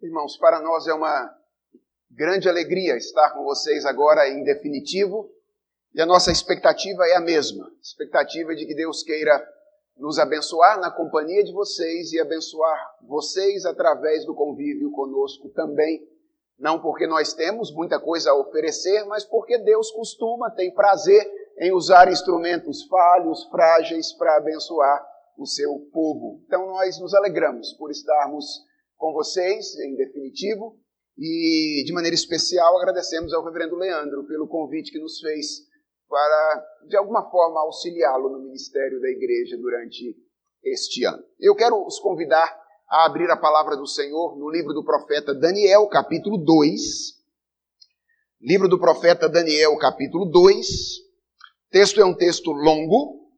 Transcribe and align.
Irmãos, 0.00 0.36
para 0.36 0.60
nós 0.60 0.86
é 0.86 0.94
uma 0.94 1.28
grande 2.08 2.48
alegria 2.48 2.96
estar 2.96 3.30
com 3.30 3.42
vocês 3.42 3.84
agora 3.84 4.28
em 4.28 4.44
definitivo, 4.44 5.28
e 5.92 6.00
a 6.00 6.06
nossa 6.06 6.30
expectativa 6.30 7.04
é 7.08 7.16
a 7.16 7.20
mesma, 7.20 7.68
expectativa 7.82 8.54
de 8.54 8.64
que 8.64 8.76
Deus 8.76 9.02
queira 9.02 9.44
nos 9.96 10.20
abençoar 10.20 10.78
na 10.78 10.88
companhia 10.88 11.42
de 11.42 11.52
vocês 11.52 12.12
e 12.12 12.20
abençoar 12.20 12.78
vocês 13.08 13.66
através 13.66 14.24
do 14.24 14.36
convívio 14.36 14.92
conosco 14.92 15.48
também, 15.48 16.00
não 16.56 16.80
porque 16.80 17.08
nós 17.08 17.32
temos 17.32 17.74
muita 17.74 17.98
coisa 17.98 18.30
a 18.30 18.36
oferecer, 18.36 19.04
mas 19.06 19.24
porque 19.24 19.58
Deus 19.58 19.90
costuma, 19.90 20.48
tem 20.48 20.72
prazer 20.72 21.28
em 21.58 21.72
usar 21.72 22.08
instrumentos 22.08 22.84
falhos, 22.84 23.48
frágeis 23.50 24.12
para 24.12 24.36
abençoar 24.36 25.04
o 25.36 25.44
seu 25.44 25.76
povo. 25.92 26.40
Então 26.46 26.68
nós 26.68 27.00
nos 27.00 27.14
alegramos 27.14 27.72
por 27.72 27.90
estarmos 27.90 28.67
com 28.98 29.12
vocês, 29.12 29.78
em 29.78 29.94
definitivo, 29.94 30.76
e 31.16 31.82
de 31.86 31.92
maneira 31.92 32.14
especial 32.14 32.76
agradecemos 32.76 33.32
ao 33.32 33.44
reverendo 33.44 33.76
Leandro 33.76 34.26
pelo 34.26 34.48
convite 34.48 34.92
que 34.92 34.98
nos 34.98 35.20
fez 35.20 35.66
para, 36.08 36.66
de 36.88 36.96
alguma 36.96 37.30
forma, 37.30 37.60
auxiliá-lo 37.60 38.30
no 38.30 38.40
ministério 38.40 39.00
da 39.00 39.08
igreja 39.08 39.56
durante 39.56 40.16
este 40.64 41.04
ano. 41.04 41.22
Eu 41.38 41.54
quero 41.54 41.86
os 41.86 41.98
convidar 42.00 42.56
a 42.90 43.04
abrir 43.06 43.30
a 43.30 43.36
palavra 43.36 43.76
do 43.76 43.86
Senhor 43.86 44.36
no 44.36 44.50
livro 44.50 44.72
do 44.72 44.84
profeta 44.84 45.34
Daniel, 45.34 45.86
capítulo 45.88 46.38
2. 46.38 46.80
Livro 48.40 48.68
do 48.68 48.78
profeta 48.78 49.28
Daniel, 49.28 49.76
capítulo 49.76 50.24
2. 50.24 50.66
O 50.66 51.70
texto 51.70 52.00
é 52.00 52.04
um 52.04 52.14
texto 52.14 52.50
longo. 52.50 53.28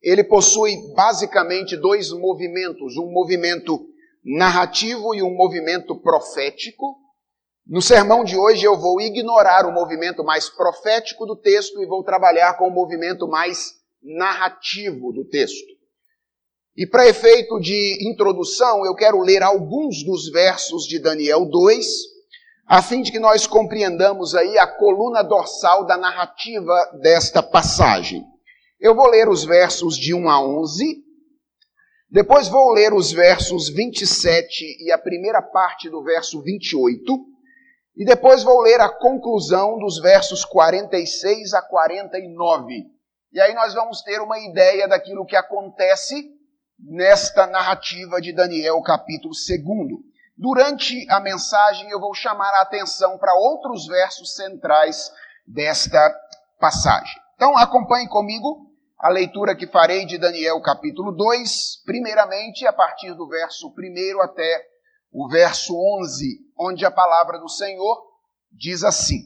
Ele 0.00 0.24
possui 0.24 0.72
basicamente 0.94 1.76
dois 1.76 2.10
movimentos: 2.10 2.96
um 2.96 3.10
movimento 3.12 3.89
narrativo 4.24 5.14
e 5.14 5.22
um 5.22 5.34
movimento 5.34 5.94
profético. 5.96 6.96
No 7.66 7.80
sermão 7.80 8.24
de 8.24 8.36
hoje 8.36 8.64
eu 8.64 8.78
vou 8.78 9.00
ignorar 9.00 9.66
o 9.66 9.72
movimento 9.72 10.24
mais 10.24 10.48
profético 10.48 11.26
do 11.26 11.36
texto 11.36 11.82
e 11.82 11.86
vou 11.86 12.02
trabalhar 12.02 12.54
com 12.54 12.68
o 12.68 12.74
movimento 12.74 13.28
mais 13.28 13.74
narrativo 14.02 15.12
do 15.12 15.24
texto. 15.24 15.80
E 16.76 16.86
para 16.86 17.08
efeito 17.08 17.60
de 17.60 17.98
introdução, 18.08 18.86
eu 18.86 18.94
quero 18.94 19.20
ler 19.20 19.42
alguns 19.42 20.04
dos 20.04 20.30
versos 20.30 20.84
de 20.84 20.98
Daniel 20.98 21.44
2, 21.44 21.86
a 22.66 22.80
fim 22.80 23.02
de 23.02 23.10
que 23.10 23.18
nós 23.18 23.46
compreendamos 23.46 24.34
aí 24.34 24.56
a 24.56 24.66
coluna 24.66 25.22
dorsal 25.22 25.84
da 25.84 25.96
narrativa 25.96 26.74
desta 27.02 27.42
passagem. 27.42 28.24
Eu 28.80 28.94
vou 28.94 29.08
ler 29.08 29.28
os 29.28 29.44
versos 29.44 29.96
de 29.96 30.14
1 30.14 30.30
a 30.30 30.42
11, 30.42 31.04
depois 32.10 32.48
vou 32.48 32.72
ler 32.72 32.92
os 32.92 33.12
versos 33.12 33.68
27 33.68 34.84
e 34.84 34.90
a 34.90 34.98
primeira 34.98 35.40
parte 35.40 35.88
do 35.88 36.02
verso 36.02 36.42
28. 36.42 37.30
E 37.96 38.04
depois 38.04 38.42
vou 38.42 38.62
ler 38.62 38.80
a 38.80 38.88
conclusão 38.88 39.78
dos 39.78 40.00
versos 40.00 40.44
46 40.44 41.54
a 41.54 41.62
49. 41.62 42.86
E 43.32 43.40
aí 43.40 43.54
nós 43.54 43.74
vamos 43.74 44.02
ter 44.02 44.20
uma 44.20 44.40
ideia 44.40 44.88
daquilo 44.88 45.24
que 45.24 45.36
acontece 45.36 46.28
nesta 46.80 47.46
narrativa 47.46 48.20
de 48.20 48.32
Daniel, 48.32 48.82
capítulo 48.82 49.32
2. 49.32 49.60
Durante 50.36 51.06
a 51.10 51.20
mensagem, 51.20 51.90
eu 51.90 52.00
vou 52.00 52.12
chamar 52.12 52.50
a 52.54 52.62
atenção 52.62 53.18
para 53.18 53.34
outros 53.34 53.86
versos 53.86 54.34
centrais 54.34 55.12
desta 55.46 56.12
passagem. 56.58 57.20
Então, 57.36 57.56
acompanhe 57.56 58.08
comigo 58.08 58.69
a 59.02 59.08
leitura 59.08 59.56
que 59.56 59.66
farei 59.66 60.04
de 60.04 60.18
Daniel 60.18 60.60
capítulo 60.60 61.10
2, 61.12 61.82
primeiramente 61.86 62.66
a 62.66 62.72
partir 62.72 63.14
do 63.14 63.26
verso 63.26 63.68
1 63.68 64.20
até 64.20 64.68
o 65.10 65.26
verso 65.26 65.74
11, 66.02 66.38
onde 66.58 66.84
a 66.84 66.90
palavra 66.90 67.38
do 67.38 67.48
Senhor 67.48 67.98
diz 68.52 68.84
assim: 68.84 69.22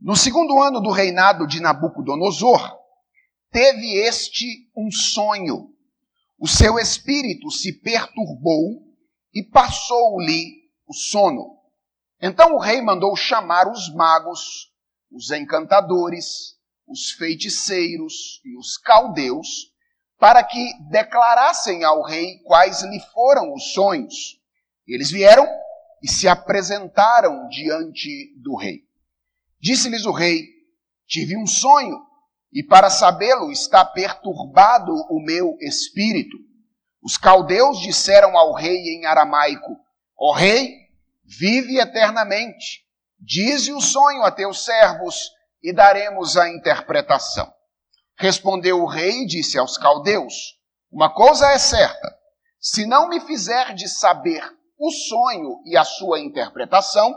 No 0.00 0.14
segundo 0.14 0.62
ano 0.62 0.80
do 0.80 0.92
reinado 0.92 1.48
de 1.48 1.58
Nabucodonosor, 1.58 2.78
teve 3.50 3.94
este 4.06 4.70
um 4.76 4.88
sonho. 4.88 5.74
O 6.38 6.46
seu 6.46 6.78
espírito 6.78 7.50
se 7.50 7.72
perturbou 7.80 8.84
e 9.34 9.42
passou-lhe 9.42 10.70
o 10.86 10.94
sono. 10.94 11.56
Então 12.22 12.54
o 12.54 12.58
rei 12.58 12.80
mandou 12.80 13.16
chamar 13.16 13.68
os 13.68 13.92
magos, 13.92 14.72
os 15.10 15.32
encantadores, 15.32 16.55
os 16.86 17.10
feiticeiros 17.10 18.40
e 18.44 18.56
os 18.56 18.76
caldeus, 18.78 19.72
para 20.18 20.42
que 20.42 20.72
declarassem 20.88 21.84
ao 21.84 22.02
rei 22.02 22.38
quais 22.44 22.82
lhe 22.82 23.00
foram 23.12 23.52
os 23.52 23.72
sonhos. 23.72 24.40
Eles 24.86 25.10
vieram 25.10 25.46
e 26.02 26.08
se 26.08 26.28
apresentaram 26.28 27.48
diante 27.48 28.32
do 28.36 28.56
rei. 28.56 28.82
Disse-lhes 29.60 30.06
o 30.06 30.12
rei: 30.12 30.44
Tive 31.06 31.36
um 31.36 31.46
sonho, 31.46 32.00
e 32.52 32.62
para 32.62 32.88
sabê-lo 32.88 33.50
está 33.50 33.84
perturbado 33.84 34.92
o 35.10 35.20
meu 35.20 35.56
espírito. 35.60 36.36
Os 37.02 37.16
caldeus 37.16 37.80
disseram 37.80 38.36
ao 38.36 38.54
rei 38.54 38.94
em 38.94 39.04
aramaico: 39.04 39.76
Ó 40.16 40.32
rei, 40.32 40.72
vive 41.24 41.78
eternamente. 41.78 42.86
Dize 43.18 43.72
o 43.72 43.80
sonho 43.80 44.22
a 44.22 44.30
teus 44.30 44.64
servos 44.64 45.30
e 45.66 45.72
daremos 45.72 46.36
a 46.36 46.48
interpretação. 46.48 47.52
Respondeu 48.16 48.80
o 48.82 48.86
rei 48.86 49.22
e 49.22 49.26
disse 49.26 49.58
aos 49.58 49.76
caldeus: 49.76 50.54
Uma 50.92 51.12
coisa 51.12 51.50
é 51.50 51.58
certa, 51.58 52.16
se 52.60 52.86
não 52.86 53.08
me 53.08 53.18
fizerdes 53.18 53.98
saber 53.98 54.44
o 54.78 54.90
sonho 54.92 55.60
e 55.64 55.76
a 55.76 55.82
sua 55.82 56.20
interpretação, 56.20 57.12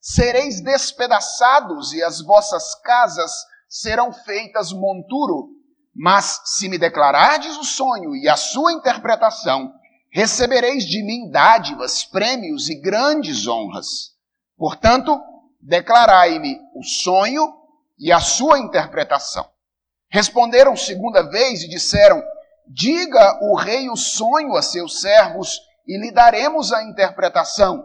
sereis 0.00 0.60
despedaçados 0.60 1.92
e 1.92 2.00
as 2.00 2.20
vossas 2.20 2.72
casas 2.82 3.32
serão 3.68 4.12
feitas 4.12 4.70
monturo. 4.72 5.48
Mas 5.92 6.40
se 6.44 6.68
me 6.68 6.78
declarardes 6.78 7.56
o 7.56 7.64
sonho 7.64 8.14
e 8.14 8.28
a 8.28 8.36
sua 8.36 8.72
interpretação, 8.72 9.72
recebereis 10.12 10.84
de 10.84 11.02
mim 11.02 11.28
dádivas, 11.32 12.04
prêmios 12.04 12.68
e 12.68 12.76
grandes 12.76 13.48
honras. 13.48 14.12
Portanto, 14.56 15.20
declarai-me 15.60 16.60
o 16.76 16.84
sonho 16.84 17.57
e 17.98 18.12
a 18.12 18.20
sua 18.20 18.58
interpretação. 18.58 19.48
Responderam 20.10 20.76
segunda 20.76 21.22
vez 21.22 21.62
e 21.62 21.68
disseram: 21.68 22.22
Diga 22.66 23.38
o 23.42 23.56
rei 23.56 23.90
o 23.90 23.96
sonho 23.96 24.54
a 24.56 24.62
seus 24.62 25.00
servos 25.00 25.60
e 25.86 25.98
lhe 25.98 26.12
daremos 26.12 26.72
a 26.72 26.82
interpretação. 26.84 27.84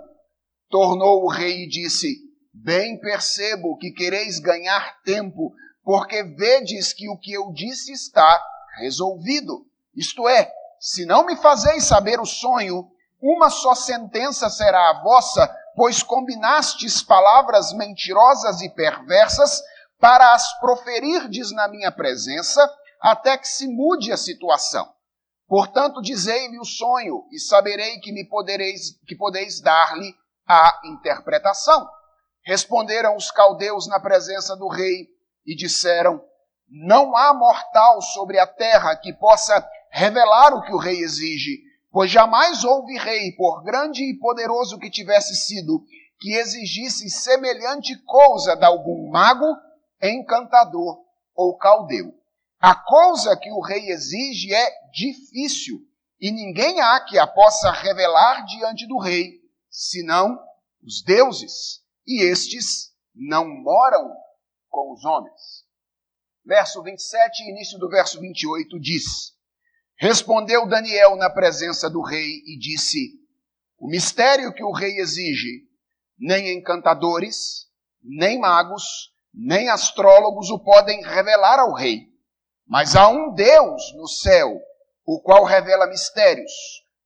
Tornou 0.69 1.23
o 1.23 1.29
rei 1.29 1.63
e 1.63 1.69
disse: 1.69 2.18
Bem 2.53 3.00
percebo 3.00 3.78
que 3.78 3.91
quereis 3.91 4.40
ganhar 4.40 5.02
tempo, 5.03 5.53
porque 5.84 6.23
vedes 6.23 6.94
que 6.94 7.09
o 7.09 7.18
que 7.18 7.34
eu 7.34 7.52
disse 7.52 7.91
está 7.91 8.41
resolvido. 8.78 9.66
Isto 9.96 10.28
é, 10.28 10.52
se 10.79 11.06
não 11.06 11.25
me 11.25 11.35
fazeis 11.35 11.85
saber 11.85 12.19
o 12.19 12.25
sonho, 12.25 12.90
uma 13.22 13.50
só 13.50 13.73
sentença 13.73 14.50
será 14.50 14.90
a 14.90 15.02
vossa, 15.02 15.50
pois 15.75 16.03
combinastes 16.03 17.02
palavras 17.02 17.73
mentirosas 17.73 18.62
e 18.62 18.69
perversas 18.69 19.62
para 20.03 20.34
as 20.34 20.59
proferirdes 20.59 21.53
na 21.53 21.66
minha 21.69 21.90
presença, 21.90 22.62
até 23.00 23.38
que 23.38 23.47
se 23.47 23.66
mude 23.69 24.12
a 24.12 24.18
situação. 24.18 24.86
Portanto, 25.47 26.02
dizei-me 26.02 26.59
o 26.59 26.66
sonho, 26.66 27.24
e 27.31 27.40
saberei 27.40 28.02
que 28.02 28.12
me 28.12 28.28
podereis, 28.28 29.00
que 29.08 29.16
podeis 29.16 29.62
dar-lhe 29.62 30.14
a 30.46 30.81
interpretação. 30.84 31.88
Responderam 32.46 33.16
os 33.16 33.31
caldeus 33.31 33.88
na 33.88 33.97
presença 33.97 34.58
do 34.58 34.68
rei 34.68 35.08
e 35.46 35.56
disseram: 35.56 36.22
Não 36.70 37.16
há 37.16 37.34
mortal 37.34 38.02
sobre 38.02 38.38
a 38.38 38.46
terra 38.46 38.97
que 38.97 39.14
possa 39.14 39.66
revelar 39.90 40.53
o 40.53 40.64
que 40.64 40.74
o 40.74 40.80
rei 40.80 41.00
exige, 41.00 41.62
pois 41.90 42.12
jamais 42.12 42.66
houve 42.66 42.97
rei, 42.97 43.31
por 43.38 43.64
grande 43.64 44.03
e 44.03 44.20
poderoso 44.20 44.78
que 44.78 44.91
tivesse 44.91 45.34
sido, 45.34 45.82
que 46.20 46.34
exigisse 46.35 47.09
semelhante 47.09 47.96
coisa 48.03 48.53
de 48.58 48.66
algum 48.66 49.09
mago 49.09 49.46
encantador 50.11 51.03
ou 51.35 51.58
caldeu. 51.58 52.14
A 52.59 52.76
coisa 52.76 53.38
que 53.38 53.52
o 53.52 53.61
rei 53.61 53.90
exige 53.90 54.53
é 54.53 54.72
difícil, 54.91 55.79
e 56.20 56.32
ninguém 56.32 56.79
há 56.79 57.00
que 57.02 57.17
a 57.17 57.28
possa 57.28 57.72
revelar 57.72 58.46
diante 58.46 58.88
do 58.88 58.97
rei, 58.97 59.41
senão 59.70 60.40
os 60.82 61.03
deuses, 61.03 61.84
e 62.08 62.23
estes 62.23 62.94
não 63.14 63.47
moram 63.47 64.14
com 64.70 64.94
os 64.94 65.03
homens. 65.03 65.64
Verso 66.46 66.82
27 66.82 67.44
início 67.44 67.79
do 67.79 67.90
verso 67.90 68.20
28 68.20 68.79
diz: 68.79 69.34
Respondeu 69.97 70.67
Daniel 70.67 71.16
na 71.16 71.29
presença 71.29 71.90
do 71.90 72.02
rei 72.02 72.41
e 72.46 72.58
disse: 72.58 73.14
O 73.78 73.88
mistério 73.88 74.53
que 74.53 74.64
o 74.64 74.72
rei 74.72 74.97
exige, 74.97 75.67
nem 76.17 76.58
encantadores, 76.58 77.67
nem 78.02 78.40
magos, 78.40 79.13
nem 79.34 79.70
astrólogos 79.70 80.50
o 80.50 80.59
podem 80.59 81.02
revelar 81.02 81.59
ao 81.59 81.74
rei. 81.74 82.08
Mas 82.68 82.96
há 82.96 83.08
um 83.09 83.34
Deus 83.34 83.94
no 83.96 84.08
céu, 84.08 84.62
o 85.06 85.20
qual 85.22 85.44
revela 85.44 85.88
mistérios. 85.88 86.52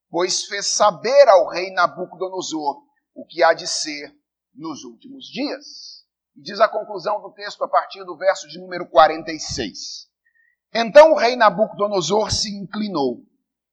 pois 0.09 0.45
fez 0.45 0.68
saber 0.68 1.27
ao 1.27 1.47
rei 1.50 1.69
Nabucodonosor 1.71 2.81
o 3.13 3.25
que 3.25 3.44
há 3.44 3.53
de 3.53 3.68
ser 3.68 4.15
nos 4.56 4.83
últimos 4.83 5.25
dias. 5.25 6.06
E 6.35 6.41
diz 6.41 6.59
a 6.62 6.68
conclusão 6.68 7.21
do 7.21 7.31
texto 7.33 7.63
a 7.63 7.68
partir 7.68 8.03
do 8.06 8.15
verso 8.15 8.47
de 8.47 8.57
número 8.57 8.88
46. 8.88 10.07
Então 10.73 11.12
o 11.12 11.18
rei 11.18 11.35
Nabucodonosor 11.35 12.31
se 12.31 12.56
inclinou 12.56 13.21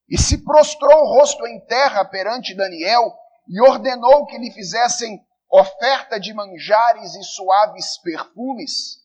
e 0.08 0.18
se 0.18 0.44
prostrou 0.44 1.02
o 1.02 1.18
rosto 1.18 1.46
em 1.46 1.60
terra 1.66 2.04
perante 2.04 2.54
Daniel 2.54 3.12
e 3.48 3.60
ordenou 3.60 4.26
que 4.26 4.38
lhe 4.38 4.50
fizessem 4.50 5.20
oferta 5.54 6.18
de 6.18 6.34
manjares 6.34 7.14
e 7.14 7.22
suaves 7.22 7.96
perfumes. 7.98 8.98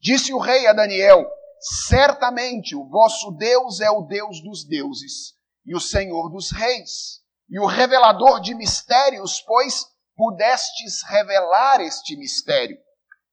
Disse 0.00 0.32
o 0.32 0.38
rei 0.38 0.68
a 0.68 0.72
Daniel: 0.72 1.28
Certamente 1.58 2.76
o 2.76 2.88
vosso 2.88 3.32
Deus 3.32 3.80
é 3.80 3.90
o 3.90 4.02
Deus 4.02 4.40
dos 4.40 4.64
deuses 4.64 5.34
e 5.64 5.74
o 5.74 5.80
Senhor 5.80 6.30
dos 6.30 6.52
reis, 6.52 7.20
e 7.50 7.58
o 7.58 7.66
revelador 7.66 8.40
de 8.40 8.54
mistérios, 8.54 9.40
pois 9.40 9.84
pudestes 10.16 11.02
revelar 11.08 11.80
este 11.80 12.16
mistério. 12.16 12.78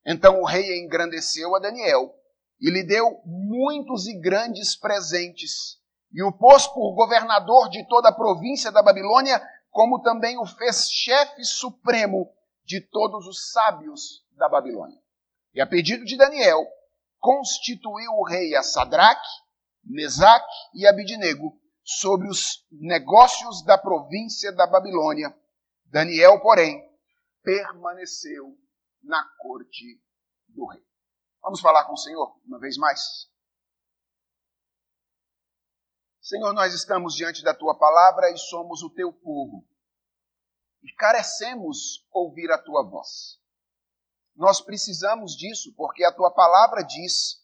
Então 0.03 0.41
o 0.41 0.45
rei 0.45 0.83
engrandeceu 0.83 1.55
a 1.55 1.59
Daniel 1.59 2.11
e 2.59 2.71
lhe 2.71 2.83
deu 2.83 3.21
muitos 3.23 4.07
e 4.07 4.19
grandes 4.19 4.75
presentes, 4.75 5.77
e 6.11 6.23
o 6.23 6.31
pôs 6.31 6.65
por 6.65 6.95
governador 6.95 7.69
de 7.69 7.87
toda 7.87 8.09
a 8.09 8.15
província 8.15 8.71
da 8.71 8.81
Babilônia, 8.81 9.39
como 9.69 10.01
também 10.01 10.39
o 10.39 10.45
fez 10.45 10.89
chefe 10.89 11.43
supremo 11.43 12.33
de 12.63 12.81
todos 12.81 13.27
os 13.27 13.51
sábios 13.51 14.25
da 14.31 14.47
Babilônia. 14.47 15.01
E 15.53 15.61
a 15.61 15.67
pedido 15.67 16.05
de 16.05 16.17
Daniel, 16.17 16.65
constituiu 17.19 18.11
o 18.13 18.23
rei 18.23 18.55
a 18.55 18.63
Sadraque, 18.63 19.27
Mesaque 19.83 20.45
e 20.73 20.87
Abidnego 20.87 21.59
sobre 21.83 22.27
os 22.27 22.65
negócios 22.71 23.63
da 23.63 23.77
província 23.77 24.51
da 24.51 24.65
Babilônia. 24.65 25.35
Daniel, 25.85 26.41
porém, 26.41 26.81
permaneceu 27.43 28.57
na 29.03 29.23
corte 29.39 30.01
do 30.47 30.65
rei. 30.65 30.81
Vamos 31.41 31.59
falar 31.59 31.85
com 31.85 31.93
o 31.93 31.97
Senhor 31.97 32.39
uma 32.45 32.59
vez 32.59 32.77
mais? 32.77 33.29
Senhor, 36.21 36.53
nós 36.53 36.73
estamos 36.73 37.15
diante 37.15 37.43
da 37.43 37.53
tua 37.53 37.77
palavra 37.77 38.31
e 38.31 38.37
somos 38.37 38.81
o 38.81 38.89
teu 38.89 39.11
povo. 39.11 39.67
E 40.83 40.93
carecemos 40.95 42.05
ouvir 42.11 42.51
a 42.51 42.57
tua 42.57 42.83
voz. 42.83 43.39
Nós 44.35 44.59
precisamos 44.59 45.35
disso 45.35 45.73
porque 45.75 46.03
a 46.03 46.11
tua 46.11 46.31
palavra 46.31 46.83
diz 46.83 47.41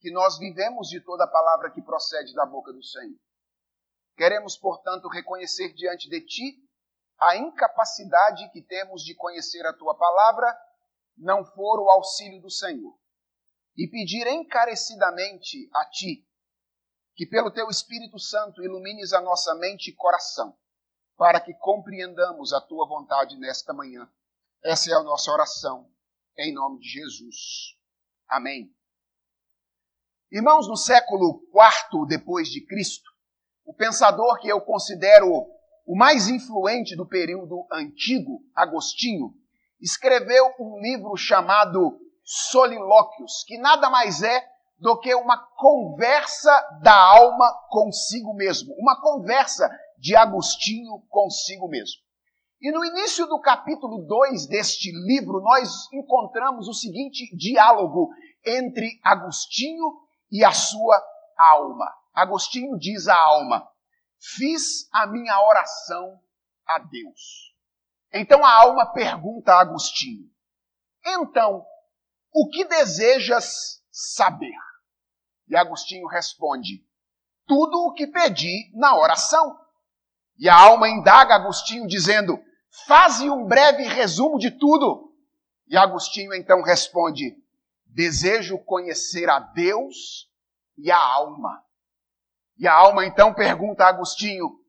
que 0.00 0.10
nós 0.10 0.38
vivemos 0.38 0.88
de 0.88 1.00
toda 1.00 1.24
a 1.24 1.28
palavra 1.28 1.70
que 1.70 1.80
procede 1.80 2.34
da 2.34 2.44
boca 2.44 2.72
do 2.72 2.82
Senhor. 2.82 3.18
Queremos, 4.16 4.56
portanto, 4.56 5.08
reconhecer 5.08 5.72
diante 5.72 6.08
de 6.08 6.20
ti 6.20 6.62
a 7.18 7.36
incapacidade 7.36 8.50
que 8.50 8.60
temos 8.60 9.02
de 9.02 9.14
conhecer 9.14 9.64
a 9.66 9.72
tua 9.72 9.96
palavra, 9.96 10.54
não 11.16 11.44
for 11.44 11.80
o 11.80 11.90
auxílio 11.90 12.40
do 12.40 12.50
Senhor. 12.50 12.96
E 13.76 13.88
pedir 13.88 14.26
encarecidamente 14.26 15.68
a 15.72 15.88
ti 15.88 16.28
que, 17.14 17.26
pelo 17.26 17.50
teu 17.50 17.68
Espírito 17.68 18.18
Santo, 18.18 18.62
ilumines 18.62 19.12
a 19.12 19.20
nossa 19.20 19.54
mente 19.54 19.90
e 19.90 19.94
coração, 19.94 20.56
para 21.16 21.40
que 21.40 21.54
compreendamos 21.54 22.52
a 22.52 22.60
tua 22.60 22.86
vontade 22.86 23.38
nesta 23.38 23.72
manhã. 23.72 24.08
Essa 24.62 24.90
é 24.90 24.94
a 24.94 25.02
nossa 25.02 25.30
oração, 25.30 25.88
em 26.38 26.52
nome 26.52 26.80
de 26.80 26.88
Jesus. 26.88 27.76
Amém. 28.28 28.74
Irmãos, 30.30 30.66
no 30.66 30.76
século 30.76 31.42
IV 31.54 32.06
depois 32.08 32.48
de 32.48 32.64
Cristo, 32.66 33.08
o 33.64 33.72
pensador 33.72 34.38
que 34.40 34.48
eu 34.48 34.60
considero 34.60 35.46
o 35.86 35.96
mais 35.96 36.28
influente 36.28 36.96
do 36.96 37.06
período 37.06 37.66
antigo, 37.70 38.40
Agostinho, 38.54 39.34
escreveu 39.80 40.52
um 40.58 40.80
livro 40.80 41.16
chamado 41.16 42.00
Solilóquios, 42.24 43.44
que 43.46 43.58
nada 43.58 43.90
mais 43.90 44.22
é 44.22 44.44
do 44.78 44.98
que 44.98 45.14
uma 45.14 45.38
conversa 45.56 46.50
da 46.82 46.96
alma 46.96 47.52
consigo 47.68 48.34
mesmo, 48.34 48.74
uma 48.78 49.00
conversa 49.00 49.70
de 50.04 50.14
Agostinho 50.14 51.00
consigo 51.08 51.66
mesmo. 51.66 52.02
E 52.60 52.70
no 52.70 52.84
início 52.84 53.26
do 53.26 53.40
capítulo 53.40 54.06
2 54.06 54.46
deste 54.48 54.92
livro, 54.92 55.40
nós 55.40 55.90
encontramos 55.94 56.68
o 56.68 56.74
seguinte 56.74 57.34
diálogo 57.34 58.10
entre 58.44 59.00
Agostinho 59.02 59.98
e 60.30 60.44
a 60.44 60.52
sua 60.52 61.02
alma. 61.38 61.90
Agostinho 62.12 62.76
diz 62.78 63.08
à 63.08 63.16
alma: 63.16 63.66
Fiz 64.20 64.86
a 64.92 65.06
minha 65.06 65.40
oração 65.40 66.20
a 66.66 66.80
Deus. 66.80 67.54
Então 68.12 68.44
a 68.44 68.52
alma 68.60 68.92
pergunta 68.92 69.54
a 69.54 69.60
Agostinho: 69.62 70.30
Então, 71.02 71.64
o 72.30 72.50
que 72.50 72.66
desejas 72.66 73.82
saber? 73.90 74.54
E 75.48 75.56
Agostinho 75.56 76.06
responde: 76.08 76.86
Tudo 77.46 77.86
o 77.86 77.94
que 77.94 78.06
pedi 78.06 78.70
na 78.74 78.98
oração. 78.98 79.63
E 80.36 80.48
a 80.48 80.56
alma 80.56 80.88
indaga 80.88 81.34
Agostinho, 81.34 81.86
dizendo: 81.86 82.38
Faze 82.86 83.30
um 83.30 83.46
breve 83.46 83.84
resumo 83.84 84.38
de 84.38 84.50
tudo. 84.50 85.14
E 85.66 85.76
Agostinho 85.76 86.34
então 86.34 86.62
responde: 86.62 87.36
Desejo 87.86 88.58
conhecer 88.58 89.30
a 89.30 89.38
Deus 89.38 90.30
e 90.76 90.90
a 90.90 90.98
alma. 90.98 91.64
E 92.56 92.66
a 92.66 92.74
alma 92.74 93.06
então 93.06 93.32
pergunta 93.32 93.84
a 93.84 93.88
Agostinho: 93.88 94.60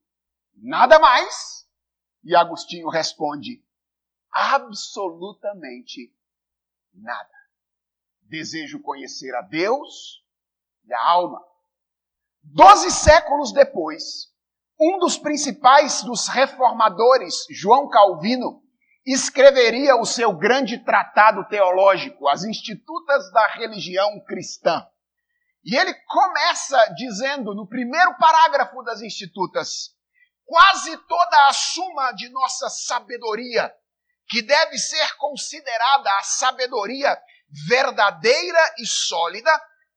Nada 0.56 1.00
mais? 1.00 1.68
E 2.24 2.36
Agostinho 2.36 2.90
responde: 2.90 3.64
Absolutamente 4.32 6.14
nada. 6.94 7.30
Desejo 8.22 8.82
conhecer 8.82 9.34
a 9.36 9.42
Deus 9.42 10.24
e 10.86 10.94
a 10.94 11.04
alma. 11.04 11.44
Doze 12.44 12.92
séculos 12.92 13.52
depois, 13.52 14.32
um 14.80 15.00
dos 15.00 15.18
principais 15.18 16.04
dos 16.04 16.28
reformadores, 16.28 17.46
João 17.50 17.90
Calvino, 17.90 18.62
escreveria 19.06 19.96
o 19.96 20.06
seu 20.06 20.34
grande 20.34 20.84
tratado 20.84 21.48
teológico, 21.48 22.28
As 22.28 22.44
Institutas 22.44 23.32
da 23.32 23.48
Religião 23.54 24.20
Cristã. 24.26 24.86
E 25.64 25.76
ele 25.76 25.94
começa 26.08 26.94
dizendo, 26.96 27.56
no 27.56 27.68
primeiro 27.68 28.18
parágrafo 28.18 28.84
das 28.84 29.02
Institutas, 29.02 29.96
quase 30.46 30.96
toda 31.08 31.48
a 31.48 31.54
suma 31.54 32.12
de 32.12 32.30
nossa 32.30 32.70
sabedoria, 32.70 33.72
que 34.28 34.42
deve 34.42 34.78
ser 34.78 35.16
considerada 35.18 36.10
a 36.20 36.24
sabedoria 36.24 37.18
verdadeira 37.68 38.60
e 38.80 38.86
sólida, 38.86 39.52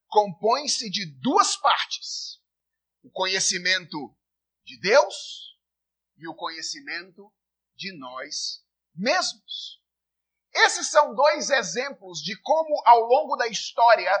compõe-se 0.07 0.89
de 0.89 1.05
duas 1.19 1.55
partes: 1.57 2.39
o 3.03 3.09
conhecimento 3.11 4.15
de 4.69 4.79
Deus 4.79 5.57
e 6.15 6.27
o 6.27 6.35
conhecimento 6.35 7.33
de 7.75 7.91
nós 7.97 8.63
mesmos. 8.93 9.81
Esses 10.53 10.91
são 10.91 11.15
dois 11.15 11.49
exemplos 11.49 12.19
de 12.19 12.39
como, 12.39 12.79
ao 12.85 12.99
longo 13.01 13.35
da 13.35 13.47
história, 13.47 14.11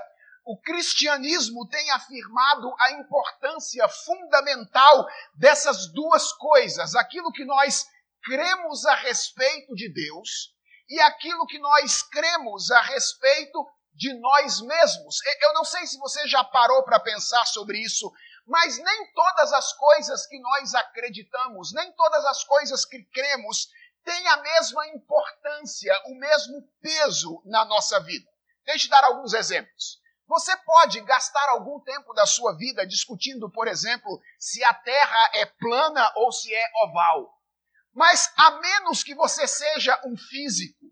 o 0.43 0.59
cristianismo 0.59 1.67
tem 1.67 1.91
afirmado 1.91 2.73
a 2.79 2.93
importância 2.93 3.87
fundamental 3.87 5.07
dessas 5.35 5.85
duas 5.93 6.31
coisas: 6.33 6.95
aquilo 6.95 7.31
que 7.31 7.45
nós 7.45 7.85
cremos 8.23 8.85
a 8.87 8.95
respeito 8.95 9.75
de 9.75 9.87
Deus 9.93 10.51
e 10.89 10.99
aquilo 11.01 11.45
que 11.45 11.59
nós 11.59 12.01
cremos 12.01 12.71
a 12.71 12.81
respeito 12.81 13.67
de 13.93 14.13
nós 14.13 14.61
mesmos. 14.61 15.19
Eu 15.41 15.53
não 15.53 15.65
sei 15.65 15.85
se 15.85 15.99
você 15.99 16.27
já 16.27 16.43
parou 16.43 16.83
para 16.83 16.99
pensar 16.99 17.45
sobre 17.45 17.77
isso, 17.79 18.11
mas 18.49 18.79
nem 18.79 19.13
todas 19.13 19.53
as 19.53 19.71
coisas 19.73 20.25
que 20.25 20.39
nós 20.39 20.73
acreditamos, 20.73 21.71
nem 21.71 21.91
todas 21.93 22.25
as 22.25 22.43
coisas 22.43 22.83
que 22.83 23.03
cremos 23.03 23.69
têm 24.03 24.27
a 24.27 24.37
mesma 24.37 24.87
importância, 24.87 25.93
o 26.07 26.15
mesmo 26.15 26.67
peso 26.81 27.43
na 27.45 27.63
nossa 27.63 27.99
vida. 27.99 28.27
Deixe 28.65 28.87
eu 28.87 28.89
dar 28.89 29.03
alguns 29.03 29.33
exemplos. 29.33 29.99
Você 30.27 30.55
pode 30.57 30.99
gastar 31.01 31.47
algum 31.49 31.79
tempo 31.81 32.11
da 32.13 32.25
sua 32.25 32.57
vida 32.57 32.87
discutindo, 32.87 33.51
por 33.51 33.67
exemplo, 33.67 34.19
se 34.39 34.63
a 34.63 34.73
Terra 34.73 35.31
é 35.35 35.45
plana 35.45 36.11
ou 36.15 36.31
se 36.31 36.53
é 36.53 36.71
oval. 36.85 37.31
Mas 37.93 38.31
a 38.35 38.51
menos 38.59 39.03
que 39.03 39.13
você 39.13 39.47
seja 39.47 39.99
um 40.05 40.17
físico, 40.17 40.85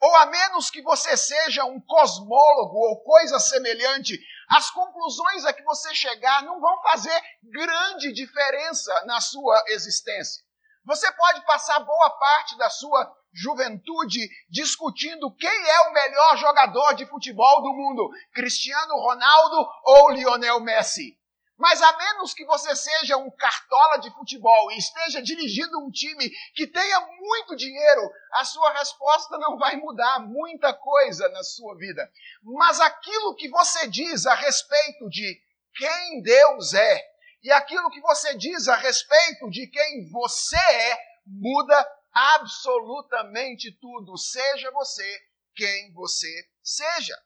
ou 0.00 0.14
a 0.16 0.26
menos 0.26 0.70
que 0.70 0.82
você 0.82 1.16
seja 1.16 1.64
um 1.64 1.80
cosmólogo 1.80 2.76
ou 2.76 3.02
coisa 3.02 3.38
semelhante, 3.38 4.18
as 4.48 4.70
conclusões 4.70 5.44
a 5.44 5.52
que 5.52 5.62
você 5.62 5.94
chegar 5.94 6.42
não 6.42 6.60
vão 6.60 6.80
fazer 6.82 7.22
grande 7.42 8.12
diferença 8.12 8.92
na 9.04 9.20
sua 9.20 9.62
existência. 9.68 10.42
Você 10.84 11.10
pode 11.12 11.44
passar 11.44 11.80
boa 11.80 12.10
parte 12.10 12.56
da 12.56 12.70
sua 12.70 13.14
juventude 13.32 14.26
discutindo 14.48 15.34
quem 15.34 15.50
é 15.50 15.80
o 15.88 15.92
melhor 15.92 16.36
jogador 16.38 16.94
de 16.94 17.04
futebol 17.06 17.62
do 17.62 17.74
mundo, 17.74 18.10
Cristiano 18.32 18.94
Ronaldo 18.94 19.68
ou 19.84 20.10
Lionel 20.10 20.60
Messi. 20.60 21.17
Mas 21.58 21.82
a 21.82 21.96
menos 21.98 22.32
que 22.32 22.44
você 22.44 22.74
seja 22.76 23.16
um 23.16 23.28
cartola 23.32 23.98
de 23.98 24.10
futebol 24.14 24.70
e 24.70 24.78
esteja 24.78 25.20
dirigindo 25.20 25.78
um 25.80 25.90
time 25.90 26.30
que 26.54 26.68
tenha 26.68 27.00
muito 27.18 27.56
dinheiro, 27.56 28.08
a 28.32 28.44
sua 28.44 28.72
resposta 28.74 29.36
não 29.38 29.58
vai 29.58 29.74
mudar 29.74 30.20
muita 30.20 30.72
coisa 30.72 31.28
na 31.30 31.42
sua 31.42 31.76
vida. 31.76 32.08
Mas 32.44 32.80
aquilo 32.80 33.34
que 33.34 33.48
você 33.48 33.88
diz 33.88 34.24
a 34.24 34.34
respeito 34.34 35.10
de 35.10 35.42
quem 35.74 36.22
Deus 36.22 36.74
é 36.74 37.18
e 37.42 37.50
aquilo 37.50 37.90
que 37.90 38.00
você 38.00 38.36
diz 38.36 38.68
a 38.68 38.76
respeito 38.76 39.50
de 39.50 39.66
quem 39.66 40.08
você 40.10 40.56
é, 40.56 40.98
muda 41.26 41.98
absolutamente 42.12 43.72
tudo, 43.80 44.16
seja 44.16 44.70
você 44.70 45.22
quem 45.56 45.92
você 45.92 46.48
seja. 46.62 47.16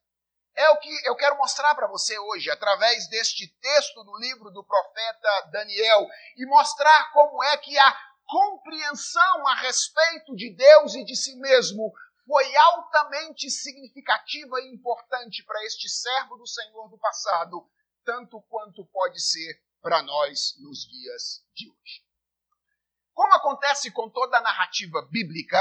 É 0.54 0.68
o 0.71 0.78
que 0.78 1.09
eu 1.09 1.16
quero 1.16 1.38
mostrar 1.38 1.75
para 1.75 1.87
você 1.87 2.18
hoje, 2.18 2.50
através 2.50 3.09
deste 3.09 3.49
texto 3.61 4.04
do 4.04 4.18
livro 4.18 4.50
do 4.50 4.62
profeta 4.64 5.49
Daniel, 5.50 6.06
e 6.37 6.44
mostrar 6.47 7.11
como 7.12 7.42
é 7.44 7.56
que 7.56 7.78
a 7.78 7.97
compreensão 8.26 9.49
a 9.49 9.54
respeito 9.56 10.35
de 10.37 10.54
Deus 10.54 10.94
e 10.94 11.04
de 11.04 11.16
si 11.16 11.37
mesmo 11.37 11.92
foi 12.26 12.56
altamente 12.56 13.50
significativa 13.50 14.61
e 14.61 14.75
importante 14.75 15.44
para 15.44 15.64
este 15.64 15.88
servo 15.88 16.37
do 16.37 16.47
Senhor 16.47 16.88
do 16.88 16.99
passado, 16.99 17.68
tanto 18.04 18.40
quanto 18.42 18.85
pode 18.87 19.21
ser 19.21 19.61
para 19.80 20.02
nós 20.02 20.54
nos 20.61 20.87
dias 20.87 21.44
de 21.54 21.68
hoje. 21.68 22.02
Como 23.12 23.35
acontece 23.35 23.90
com 23.90 24.09
toda 24.09 24.38
a 24.38 24.42
narrativa 24.42 25.02
bíblica, 25.11 25.59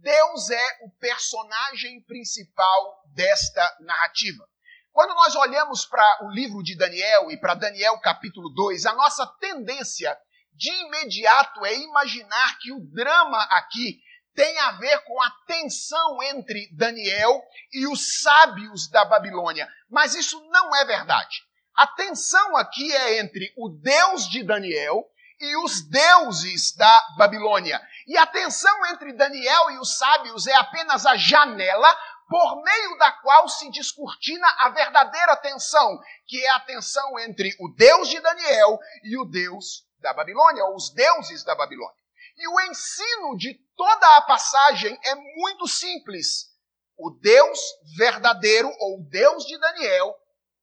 Deus 0.00 0.50
é 0.50 0.78
o 0.82 0.90
personagem 0.98 2.00
principal 2.02 3.02
desta 3.14 3.76
narrativa. 3.80 4.48
Quando 4.92 5.14
nós 5.14 5.34
olhamos 5.34 5.84
para 5.86 6.26
o 6.26 6.30
livro 6.30 6.62
de 6.62 6.76
Daniel 6.76 7.30
e 7.30 7.36
para 7.36 7.54
Daniel 7.54 7.98
capítulo 8.00 8.48
2, 8.50 8.86
a 8.86 8.94
nossa 8.94 9.26
tendência 9.40 10.16
de 10.54 10.70
imediato 10.70 11.64
é 11.64 11.74
imaginar 11.76 12.58
que 12.58 12.72
o 12.72 12.80
drama 12.92 13.42
aqui 13.50 14.00
tem 14.34 14.58
a 14.60 14.72
ver 14.72 14.98
com 15.04 15.20
a 15.20 15.30
tensão 15.46 16.22
entre 16.22 16.68
Daniel 16.76 17.42
e 17.72 17.86
os 17.88 18.20
sábios 18.22 18.88
da 18.90 19.04
Babilônia. 19.04 19.68
Mas 19.90 20.14
isso 20.14 20.40
não 20.50 20.74
é 20.76 20.84
verdade. 20.84 21.42
A 21.76 21.86
tensão 21.88 22.56
aqui 22.56 22.92
é 22.92 23.18
entre 23.18 23.52
o 23.56 23.68
Deus 23.68 24.28
de 24.28 24.44
Daniel 24.44 25.04
e 25.40 25.56
os 25.64 25.82
deuses 25.82 26.72
da 26.72 27.14
Babilônia. 27.16 27.80
E 28.06 28.16
a 28.16 28.26
tensão 28.26 28.86
entre 28.86 29.12
Daniel 29.12 29.70
e 29.70 29.78
os 29.78 29.98
sábios 29.98 30.46
é 30.46 30.54
apenas 30.54 31.06
a 31.06 31.16
janela 31.16 31.96
por 32.28 32.62
meio 32.62 32.98
da 32.98 33.10
qual 33.12 33.48
se 33.48 33.70
descortina 33.70 34.46
a 34.58 34.68
verdadeira 34.70 35.36
tensão, 35.36 35.98
que 36.26 36.44
é 36.44 36.50
a 36.50 36.60
tensão 36.60 37.18
entre 37.20 37.56
o 37.58 37.68
Deus 37.68 38.08
de 38.08 38.20
Daniel 38.20 38.78
e 39.02 39.18
o 39.18 39.24
Deus 39.24 39.86
da 40.00 40.12
Babilônia, 40.12 40.64
ou 40.64 40.76
os 40.76 40.90
deuses 40.90 41.42
da 41.42 41.54
Babilônia. 41.54 41.96
E 42.36 42.46
o 42.46 42.60
ensino 42.60 43.36
de 43.36 43.54
toda 43.76 44.16
a 44.16 44.22
passagem 44.22 44.98
é 45.04 45.14
muito 45.14 45.66
simples. 45.66 46.48
O 46.96 47.10
Deus 47.10 47.58
verdadeiro, 47.96 48.68
ou 48.78 49.00
o 49.00 49.04
Deus 49.08 49.44
de 49.44 49.58
Daniel, 49.58 50.14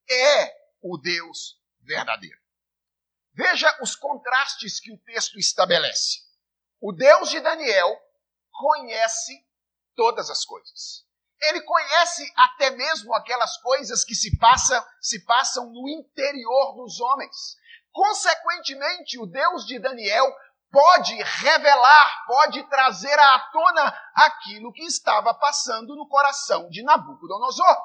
é 0.09 0.55
o 0.81 0.97
Deus 0.97 1.59
verdadeiro. 1.81 2.44
Veja 3.35 3.77
os 3.81 3.95
contrastes 3.95 4.79
que 4.79 4.93
o 4.93 4.97
texto 4.99 5.37
estabelece. 5.37 6.19
O 6.79 6.93
Deus 6.93 7.29
de 7.29 7.41
Daniel 7.41 7.99
conhece 8.49 9.45
todas 9.93 10.29
as 10.29 10.45
coisas. 10.45 11.05
Ele 11.41 11.61
conhece 11.61 12.31
até 12.37 12.69
mesmo 12.71 13.13
aquelas 13.13 13.57
coisas 13.57 14.05
que 14.05 14.15
se, 14.15 14.37
passa, 14.37 14.87
se 15.01 15.23
passam 15.25 15.69
no 15.69 15.89
interior 15.89 16.75
dos 16.75 17.01
homens. 17.01 17.57
Consequentemente, 17.91 19.19
o 19.19 19.25
Deus 19.25 19.65
de 19.65 19.79
Daniel 19.79 20.33
pode 20.71 21.13
revelar, 21.21 22.25
pode 22.27 22.63
trazer 22.69 23.19
à 23.19 23.39
tona 23.51 24.01
aquilo 24.15 24.71
que 24.71 24.83
estava 24.83 25.33
passando 25.33 25.93
no 25.93 26.07
coração 26.07 26.69
de 26.69 26.83
Nabucodonosor. 26.83 27.77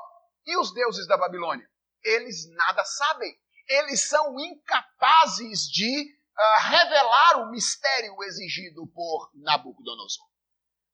E 0.47 0.57
os 0.57 0.73
deuses 0.73 1.09
da 1.09 1.17
Babilônia? 1.17 1.69
Eles 2.05 2.49
nada 2.55 2.85
sabem 2.85 3.37
eles 3.71 4.09
são 4.09 4.39
incapazes 4.39 5.69
de 5.71 6.03
uh, 6.03 6.69
revelar 6.69 7.43
o 7.43 7.51
mistério 7.51 8.21
exigido 8.25 8.87
por 8.89 9.31
Nabucodonosor. 9.35 10.27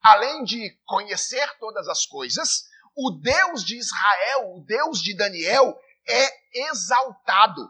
Além 0.02 0.44
de 0.44 0.78
conhecer 0.84 1.58
todas 1.58 1.88
as 1.88 2.04
coisas, 2.04 2.64
o 2.94 3.10
Deus 3.10 3.64
de 3.64 3.76
Israel, 3.78 4.56
o 4.56 4.64
Deus 4.64 5.00
de 5.00 5.16
Daniel, 5.16 5.76
é 6.06 6.68
exaltado. 6.68 7.68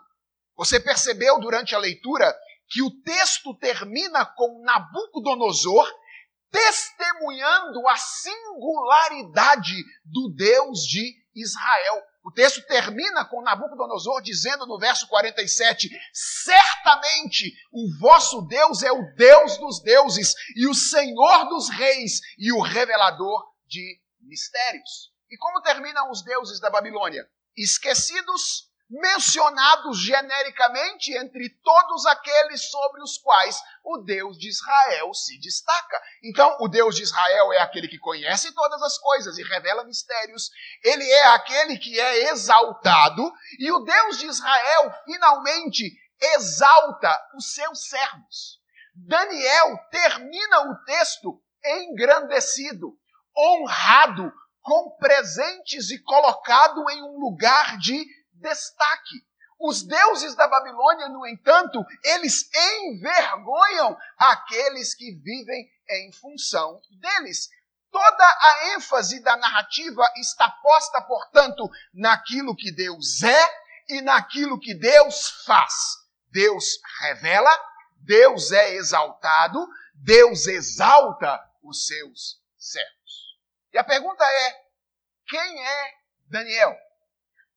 Você 0.56 0.80
percebeu 0.80 1.38
durante 1.38 1.75
a 1.75 1.78
leitura 1.78 2.36
que 2.68 2.82
o 2.82 2.90
texto 3.02 3.54
termina 3.54 4.26
com 4.26 4.62
Nabucodonosor 4.62 5.88
testemunhando 6.50 7.86
a 7.88 7.96
singularidade 7.96 9.75
do 10.04 10.32
Deus 10.34 10.80
de 10.80 11.14
Israel. 11.34 12.02
O 12.26 12.30
texto 12.33 12.61
termina 12.66 13.25
com 13.25 13.40
Nabucodonosor 13.40 14.21
dizendo 14.21 14.66
no 14.66 14.80
verso 14.80 15.06
47: 15.06 15.88
Certamente 16.12 17.54
o 17.71 17.88
vosso 18.00 18.42
Deus 18.42 18.83
é 18.83 18.90
o 18.90 19.14
Deus 19.14 19.56
dos 19.59 19.80
deuses 19.80 20.35
e 20.56 20.66
o 20.66 20.75
Senhor 20.75 21.49
dos 21.49 21.71
reis 21.71 22.21
e 22.37 22.50
o 22.50 22.61
revelador 22.61 23.45
de 23.68 24.00
mistérios. 24.23 25.12
E 25.30 25.37
como 25.37 25.62
terminam 25.62 26.11
os 26.11 26.25
deuses 26.25 26.59
da 26.59 26.68
Babilônia? 26.68 27.25
Esquecidos 27.56 28.73
mencionados 28.88 30.00
genericamente 30.00 31.12
entre 31.16 31.50
todos 31.62 32.06
aqueles 32.06 32.70
sobre 32.70 33.02
os 33.02 33.18
quais 33.18 33.60
o 33.84 33.98
Deus 33.98 34.38
de 34.38 34.48
Israel 34.48 35.12
se 35.12 35.38
destaca. 35.40 36.00
Então, 36.22 36.56
o 36.60 36.68
Deus 36.68 36.94
de 36.94 37.02
Israel 37.02 37.52
é 37.52 37.60
aquele 37.60 37.88
que 37.88 37.98
conhece 37.98 38.54
todas 38.54 38.80
as 38.82 38.96
coisas 38.98 39.38
e 39.38 39.42
revela 39.42 39.84
mistérios, 39.84 40.50
ele 40.84 41.04
é 41.04 41.26
aquele 41.28 41.78
que 41.78 41.98
é 41.98 42.30
exaltado, 42.30 43.32
e 43.58 43.70
o 43.72 43.80
Deus 43.80 44.18
de 44.18 44.26
Israel 44.26 44.94
finalmente 45.04 45.92
exalta 46.20 47.14
os 47.36 47.52
seus 47.52 47.88
servos. 47.88 48.60
Daniel 48.94 49.78
termina 49.90 50.70
o 50.70 50.84
texto 50.84 51.42
engrandecido, 51.64 52.96
honrado, 53.36 54.32
com 54.62 54.96
presentes 54.98 55.90
e 55.90 56.02
colocado 56.02 56.90
em 56.90 57.02
um 57.02 57.20
lugar 57.20 57.78
de 57.78 58.04
destaque. 58.40 59.24
Os 59.58 59.82
deuses 59.82 60.34
da 60.34 60.46
Babilônia, 60.46 61.08
no 61.08 61.26
entanto, 61.26 61.84
eles 62.04 62.48
envergonham 62.54 63.96
aqueles 64.18 64.94
que 64.94 65.12
vivem 65.12 65.70
em 65.88 66.12
função 66.12 66.80
deles. 67.00 67.48
Toda 67.90 68.24
a 68.24 68.74
ênfase 68.74 69.20
da 69.20 69.36
narrativa 69.36 70.02
está 70.16 70.50
posta, 70.50 71.00
portanto, 71.02 71.70
naquilo 71.94 72.54
que 72.54 72.70
Deus 72.70 73.22
é 73.22 73.66
e 73.88 74.02
naquilo 74.02 74.60
que 74.60 74.74
Deus 74.74 75.44
faz. 75.46 75.72
Deus 76.30 76.78
revela, 77.00 77.50
Deus 77.96 78.52
é 78.52 78.74
exaltado, 78.74 79.66
Deus 79.94 80.46
exalta 80.46 81.42
os 81.62 81.86
seus 81.86 82.38
servos. 82.58 83.38
E 83.72 83.78
a 83.78 83.84
pergunta 83.84 84.24
é: 84.24 84.66
quem 85.26 85.66
é 85.66 85.94
Daniel? 86.28 86.85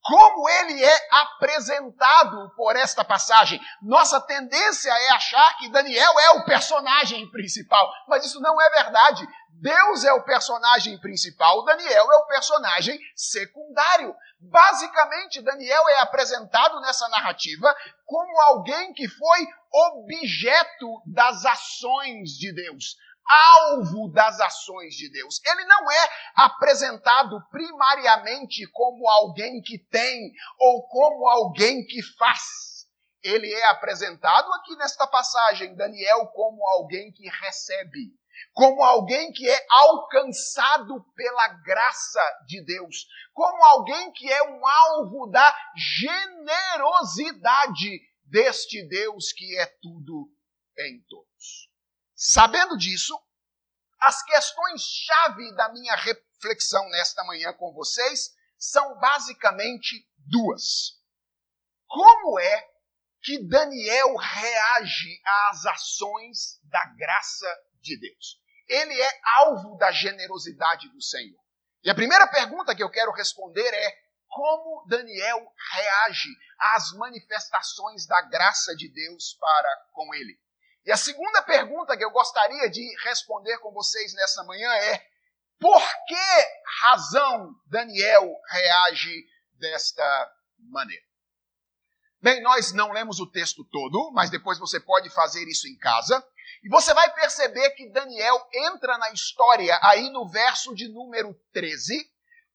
Como 0.02 0.48
ele 0.48 0.82
é 0.82 1.08
apresentado 1.10 2.50
por 2.56 2.74
esta 2.76 3.04
passagem. 3.04 3.60
Nossa 3.82 4.20
tendência 4.20 4.90
é 4.90 5.10
achar 5.10 5.58
que 5.58 5.68
Daniel 5.68 6.18
é 6.20 6.30
o 6.30 6.44
personagem 6.44 7.30
principal, 7.30 7.92
mas 8.08 8.24
isso 8.24 8.40
não 8.40 8.60
é 8.60 8.70
verdade. 8.70 9.26
Deus 9.60 10.04
é 10.04 10.12
o 10.12 10.22
personagem 10.22 10.98
principal, 10.98 11.64
Daniel 11.64 12.10
é 12.12 12.16
o 12.16 12.26
personagem 12.26 12.98
secundário. 13.14 14.14
Basicamente, 14.40 15.42
Daniel 15.42 15.86
é 15.90 16.00
apresentado 16.00 16.80
nessa 16.80 17.06
narrativa 17.08 17.74
como 18.06 18.40
alguém 18.40 18.94
que 18.94 19.06
foi 19.06 19.46
objeto 19.72 21.02
das 21.06 21.44
ações 21.44 22.30
de 22.30 22.52
Deus 22.54 22.96
alvo 23.30 24.10
das 24.12 24.40
ações 24.40 24.94
de 24.94 25.10
Deus. 25.10 25.40
Ele 25.44 25.64
não 25.64 25.90
é 25.90 26.08
apresentado 26.36 27.40
primariamente 27.50 28.66
como 28.72 29.08
alguém 29.08 29.60
que 29.62 29.78
tem 29.90 30.32
ou 30.58 30.86
como 30.88 31.28
alguém 31.28 31.84
que 31.86 32.02
faz. 32.18 32.40
Ele 33.22 33.52
é 33.52 33.66
apresentado 33.66 34.50
aqui 34.54 34.74
nesta 34.76 35.06
passagem, 35.06 35.76
Daniel, 35.76 36.26
como 36.28 36.66
alguém 36.66 37.12
que 37.12 37.28
recebe, 37.28 38.14
como 38.52 38.82
alguém 38.82 39.30
que 39.32 39.48
é 39.48 39.66
alcançado 39.70 41.04
pela 41.14 41.48
graça 41.62 42.20
de 42.46 42.64
Deus, 42.64 43.06
como 43.34 43.62
alguém 43.64 44.10
que 44.12 44.30
é 44.30 44.42
um 44.42 44.66
alvo 44.66 45.30
da 45.30 45.54
generosidade 45.76 48.00
deste 48.24 48.86
Deus 48.88 49.32
que 49.32 49.58
é 49.58 49.66
tudo 49.82 50.30
em 50.78 51.04
todos. 51.08 51.69
Sabendo 52.22 52.76
disso, 52.76 53.18
as 53.98 54.22
questões-chave 54.22 55.54
da 55.54 55.72
minha 55.72 55.96
reflexão 55.96 56.86
nesta 56.90 57.24
manhã 57.24 57.50
com 57.54 57.72
vocês 57.72 58.28
são 58.58 58.98
basicamente 58.98 60.06
duas. 60.28 61.00
Como 61.86 62.38
é 62.38 62.68
que 63.22 63.38
Daniel 63.48 64.16
reage 64.16 65.20
às 65.48 65.64
ações 65.64 66.60
da 66.64 66.84
graça 66.96 67.46
de 67.80 67.98
Deus. 67.98 68.38
Ele 68.68 69.00
é 69.00 69.20
alvo 69.38 69.76
da 69.78 69.90
generosidade 69.90 70.88
do 70.90 71.02
Senhor. 71.02 71.40
E 71.82 71.90
a 71.90 71.94
primeira 71.94 72.26
pergunta 72.28 72.74
que 72.74 72.82
eu 72.82 72.90
quero 72.90 73.12
responder 73.12 73.66
é: 73.72 73.98
como 74.28 74.86
Daniel 74.88 75.40
reage 75.72 76.28
às 76.58 76.92
manifestações 76.92 78.06
da 78.06 78.20
graça 78.22 78.76
de 78.76 78.92
Deus 78.92 79.34
para 79.40 79.76
com 79.92 80.14
ele? 80.14 80.38
E 80.84 80.92
a 80.92 80.96
segunda 80.96 81.42
pergunta 81.42 81.96
que 81.96 82.04
eu 82.04 82.10
gostaria 82.10 82.70
de 82.70 82.82
responder 83.04 83.58
com 83.58 83.72
vocês 83.72 84.14
nessa 84.14 84.42
manhã 84.44 84.72
é: 84.74 85.06
por 85.58 85.82
que 86.06 86.50
razão 86.80 87.54
Daniel 87.66 88.34
reage 88.48 89.26
desta 89.58 90.32
maneira? 90.58 91.04
Bem, 92.22 92.42
nós 92.42 92.72
não 92.72 92.92
lemos 92.92 93.18
o 93.18 93.30
texto 93.30 93.64
todo, 93.64 94.10
mas 94.12 94.30
depois 94.30 94.58
você 94.58 94.78
pode 94.78 95.08
fazer 95.10 95.46
isso 95.48 95.66
em 95.68 95.76
casa. 95.78 96.22
E 96.62 96.68
você 96.68 96.92
vai 96.92 97.10
perceber 97.14 97.70
que 97.70 97.90
Daniel 97.90 98.46
entra 98.52 98.98
na 98.98 99.10
história 99.12 99.78
aí 99.82 100.10
no 100.10 100.28
verso 100.28 100.74
de 100.74 100.88
número 100.88 101.34
13 101.52 102.10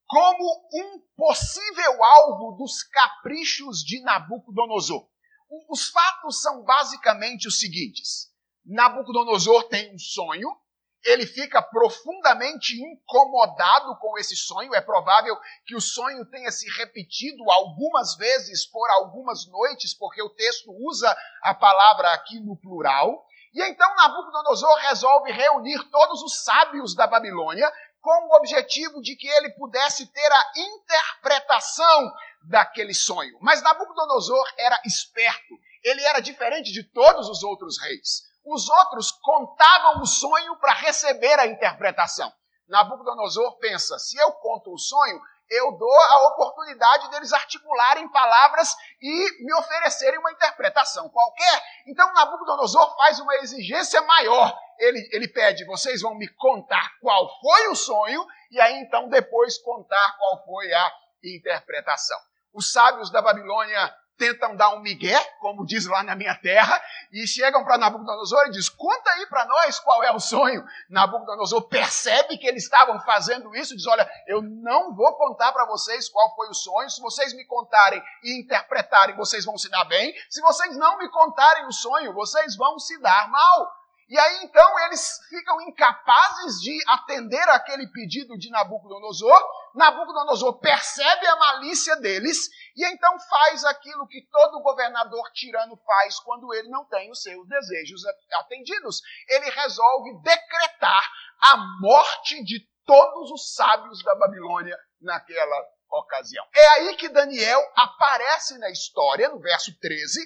como 0.07 0.69
um 0.71 0.99
possível 1.17 2.03
alvo 2.03 2.57
dos 2.57 2.83
caprichos 2.83 3.79
de 3.79 4.01
Nabucodonosor. 4.01 5.07
Os 5.69 5.89
fatos 5.89 6.41
são 6.41 6.63
basicamente 6.63 7.47
os 7.47 7.59
seguintes: 7.59 8.31
Nabucodonosor 8.65 9.63
tem 9.67 9.93
um 9.93 9.99
sonho, 9.99 10.49
ele 11.05 11.25
fica 11.27 11.61
profundamente 11.61 12.75
incomodado 12.81 13.95
com 13.99 14.17
esse 14.17 14.35
sonho. 14.35 14.73
É 14.73 14.81
provável 14.81 15.37
que 15.65 15.75
o 15.75 15.81
sonho 15.81 16.25
tenha 16.25 16.51
se 16.51 16.67
repetido 16.77 17.49
algumas 17.51 18.15
vezes 18.15 18.65
por 18.65 18.89
algumas 18.89 19.47
noites, 19.47 19.93
porque 19.93 20.21
o 20.21 20.31
texto 20.31 20.71
usa 20.87 21.15
a 21.43 21.53
palavra 21.53 22.11
aqui 22.13 22.39
no 22.39 22.57
plural. 22.57 23.23
E 23.53 23.61
então 23.61 23.95
Nabucodonosor 23.95 24.75
resolve 24.79 25.31
reunir 25.31 25.81
todos 25.89 26.21
os 26.23 26.43
sábios 26.43 26.95
da 26.95 27.05
Babilônia 27.05 27.71
com 28.05 28.27
o 28.27 28.35
objetivo 28.35 29.01
de 29.01 29.15
que 29.15 29.27
ele 29.27 29.49
pudesse 29.53 30.05
ter 30.05 30.31
a 30.31 30.51
interpretação 30.55 32.13
daquele 32.43 32.93
sonho. 32.93 33.35
Mas 33.41 33.63
Nabucodonosor 33.63 34.45
era 34.59 34.79
esperto, 34.85 35.55
ele 35.83 36.03
era 36.03 36.19
diferente 36.19 36.71
de 36.71 36.83
todos 36.83 37.27
os 37.27 37.41
outros 37.41 37.81
reis. 37.81 38.21
Os 38.45 38.69
outros 38.69 39.11
contavam 39.11 40.03
o 40.03 40.05
sonho 40.05 40.55
para 40.57 40.73
receber 40.73 41.39
a 41.39 41.47
interpretação. 41.47 42.31
Nabucodonosor 42.67 43.57
pensa: 43.57 43.97
se 43.97 44.15
eu 44.19 44.33
conto 44.33 44.71
o 44.71 44.77
sonho, 44.77 45.19
eu 45.49 45.71
dou 45.71 46.01
a 46.01 46.27
oportunidade 46.27 47.09
deles 47.09 47.33
articularem 47.33 48.07
palavras 48.09 48.75
e 49.01 49.43
me 49.43 49.53
oferecerem 49.55 50.19
uma 50.19 50.31
interpretação 50.31 51.09
qualquer. 51.09 51.63
Então 51.87 52.13
Nabucodonosor 52.13 52.95
faz 52.97 53.19
uma 53.19 53.35
exigência 53.37 53.99
maior. 54.03 54.55
Ele, 54.79 55.09
ele 55.11 55.27
pede: 55.27 55.65
vocês 55.65 56.01
vão 56.01 56.15
me 56.15 56.27
contar 56.27 56.97
qual 57.01 57.29
foi 57.39 57.67
o 57.67 57.75
sonho, 57.75 58.25
e 58.51 58.59
aí 58.59 58.75
então 58.79 59.09
depois 59.09 59.57
contar 59.57 60.15
qual 60.17 60.45
foi 60.45 60.71
a 60.73 60.91
interpretação. 61.23 62.17
Os 62.53 62.71
sábios 62.71 63.11
da 63.11 63.21
Babilônia 63.21 63.93
tentam 64.17 64.55
dar 64.55 64.69
um 64.69 64.79
migué, 64.79 65.19
como 65.39 65.65
diz 65.65 65.85
lá 65.85 66.03
na 66.03 66.15
minha 66.15 66.35
terra, 66.35 66.81
e 67.11 67.27
chegam 67.27 67.63
para 67.63 67.77
Nabucodonosor 67.77 68.47
e 68.47 68.51
diz: 68.51 68.69
"Conta 68.69 69.09
aí 69.11 69.25
para 69.27 69.45
nós 69.45 69.79
qual 69.79 70.03
é 70.03 70.11
o 70.11 70.19
sonho". 70.19 70.65
Nabucodonosor 70.89 71.67
percebe 71.67 72.37
que 72.37 72.47
eles 72.47 72.63
estavam 72.63 72.99
fazendo 73.01 73.55
isso, 73.55 73.75
diz: 73.75 73.85
"Olha, 73.87 74.09
eu 74.27 74.41
não 74.41 74.95
vou 74.95 75.13
contar 75.15 75.51
para 75.51 75.65
vocês 75.65 76.09
qual 76.09 76.33
foi 76.35 76.49
o 76.49 76.53
sonho. 76.53 76.89
Se 76.89 77.01
vocês 77.01 77.33
me 77.33 77.45
contarem 77.45 78.01
e 78.23 78.39
interpretarem, 78.39 79.15
vocês 79.15 79.45
vão 79.45 79.57
se 79.57 79.69
dar 79.69 79.85
bem. 79.85 80.13
Se 80.29 80.41
vocês 80.41 80.75
não 80.77 80.97
me 80.97 81.09
contarem 81.09 81.65
o 81.65 81.71
sonho, 81.71 82.13
vocês 82.13 82.55
vão 82.55 82.79
se 82.79 82.97
dar 82.99 83.29
mal". 83.29 83.84
E 84.07 84.19
aí 84.19 84.43
então 84.43 84.79
eles 84.85 85.19
ficam 85.29 85.59
incapazes 85.61 86.61
de 86.61 86.77
atender 86.87 87.49
aquele 87.49 87.87
pedido 87.87 88.37
de 88.37 88.51
Nabucodonosor. 88.51 89.41
Nabucodonosor 89.73 90.59
percebe 90.59 91.25
a 91.25 91.35
malícia 91.37 91.95
deles 91.95 92.37
e 92.75 92.85
então 92.85 93.19
faz 93.19 93.65
aquilo 93.65 94.07
que 94.07 94.21
todo 94.31 94.61
governador 94.61 95.31
tirano 95.33 95.75
faz 95.77 96.19
quando 96.19 96.53
ele 96.53 96.69
não 96.69 96.85
tem 96.85 97.09
os 97.09 97.21
seus 97.21 97.47
desejos 97.47 98.03
atendidos. 98.33 99.01
Ele 99.27 99.49
resolve 99.49 100.21
decretar 100.21 101.11
a 101.41 101.57
morte 101.81 102.43
de 102.43 102.59
todos 102.85 103.31
os 103.31 103.55
sábios 103.55 104.03
da 104.03 104.13
Babilônia 104.15 104.77
naquela 105.01 105.65
ocasião. 105.89 106.45
É 106.53 106.67
aí 106.67 106.95
que 106.95 107.09
Daniel 107.09 107.59
aparece 107.75 108.57
na 108.59 108.69
história, 108.69 109.29
no 109.29 109.39
verso 109.39 109.75
13 109.79 110.21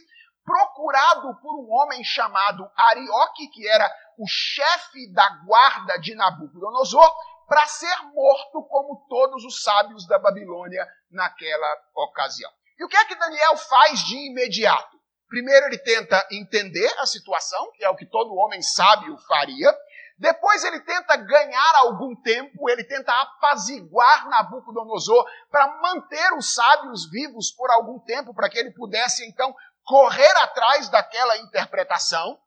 procurado 0.50 1.36
por 1.42 1.64
um 1.64 1.72
homem 1.72 2.04
chamado 2.04 2.68
Arioque, 2.76 3.50
que 3.50 3.68
era 3.68 3.88
o 4.18 4.26
chefe 4.28 5.14
da 5.14 5.30
guarda 5.46 6.00
de 6.00 6.16
Nabucodonosor, 6.16 7.08
para 7.48 7.68
ser 7.68 7.96
morto 8.16 8.64
como 8.64 9.06
todos 9.08 9.46
os 9.46 9.62
sábios 9.62 10.08
da 10.08 10.18
Babilônia 10.18 10.88
naquela 11.12 11.78
ocasião. 11.94 12.52
E 12.80 12.84
o 12.84 12.88
que 12.88 12.98
é 12.98 13.06
que 13.06 13.16
Daniel 13.16 13.58
faz 13.58 14.00
de 14.00 14.16
imediato? 14.16 14.98
Primeiro, 15.28 15.68
ele 15.68 15.78
tenta 15.78 16.28
entender 16.32 16.92
a 16.98 17.06
situação, 17.06 17.72
que 17.74 17.86
é 17.86 17.90
o 17.90 17.96
que 17.96 18.06
todo 18.08 18.36
homem 18.36 18.62
sábio 18.64 19.16
faria. 19.28 19.72
Depois, 20.18 20.64
ele 20.64 20.80
tenta 20.82 21.16
ganhar 21.16 21.76
algum 21.76 22.16
tempo, 22.16 22.70
ele 22.70 22.84
tenta 22.84 23.14
apaziguar 23.14 24.28
Nabucodonosor 24.28 25.26
para 25.52 25.68
manter 25.82 26.34
os 26.34 26.54
sábios 26.56 27.10
vivos 27.10 27.52
por 27.52 27.70
algum 27.70 28.00
tempo, 28.00 28.34
para 28.34 28.50
que 28.50 28.58
ele 28.58 28.72
pudesse 28.72 29.26
então 29.28 29.56
correr 29.90 30.38
atrás 30.38 30.88
daquela 30.88 31.36
interpretação, 31.40 32.40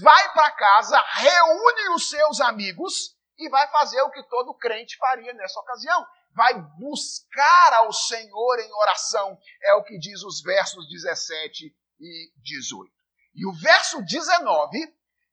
vai 0.00 0.32
para 0.32 0.50
casa, 0.52 0.98
reúne 0.98 1.90
os 1.94 2.08
seus 2.08 2.40
amigos 2.40 3.14
e 3.36 3.50
vai 3.50 3.70
fazer 3.70 4.00
o 4.00 4.10
que 4.10 4.22
todo 4.22 4.54
crente 4.54 4.96
faria 4.96 5.34
nessa 5.34 5.60
ocasião. 5.60 6.06
Vai 6.34 6.54
buscar 6.78 7.74
ao 7.74 7.92
Senhor 7.92 8.60
em 8.60 8.72
oração, 8.72 9.38
é 9.62 9.74
o 9.74 9.84
que 9.84 9.98
diz 9.98 10.22
os 10.22 10.40
versos 10.40 10.88
17 10.88 11.66
e 12.00 12.32
18. 12.42 12.90
E 13.34 13.46
o 13.46 13.52
verso 13.52 14.02
19 14.02 14.78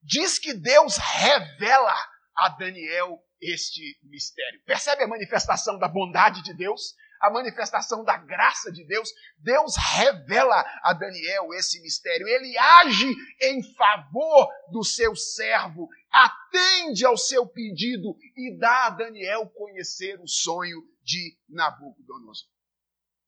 diz 0.01 0.37
que 0.37 0.53
Deus 0.53 0.97
revela 0.97 1.95
a 2.35 2.49
Daniel 2.49 3.23
este 3.41 3.97
mistério. 4.03 4.61
Percebe 4.65 5.05
a 5.05 5.07
manifestação 5.07 5.79
da 5.79 5.87
bondade 5.87 6.43
de 6.43 6.53
Deus? 6.53 6.93
A 7.23 7.29
manifestação 7.29 8.03
da 8.03 8.17
graça 8.17 8.69
de 8.69 8.83
Deus, 8.83 9.09
Deus 9.37 9.77
revela 9.77 10.61
a 10.83 10.91
Daniel 10.91 11.53
esse 11.53 11.81
mistério. 11.81 12.27
Ele 12.27 12.57
age 12.57 13.15
em 13.41 13.63
favor 13.75 14.49
do 14.69 14.83
seu 14.83 15.15
servo, 15.15 15.87
atende 16.11 17.05
ao 17.05 17.15
seu 17.15 17.47
pedido 17.47 18.13
e 18.35 18.59
dá 18.59 18.87
a 18.87 18.89
Daniel 18.89 19.49
conhecer 19.51 20.19
o 20.19 20.27
sonho 20.27 20.83
de 21.01 21.39
Nabucodonosor. 21.47 22.49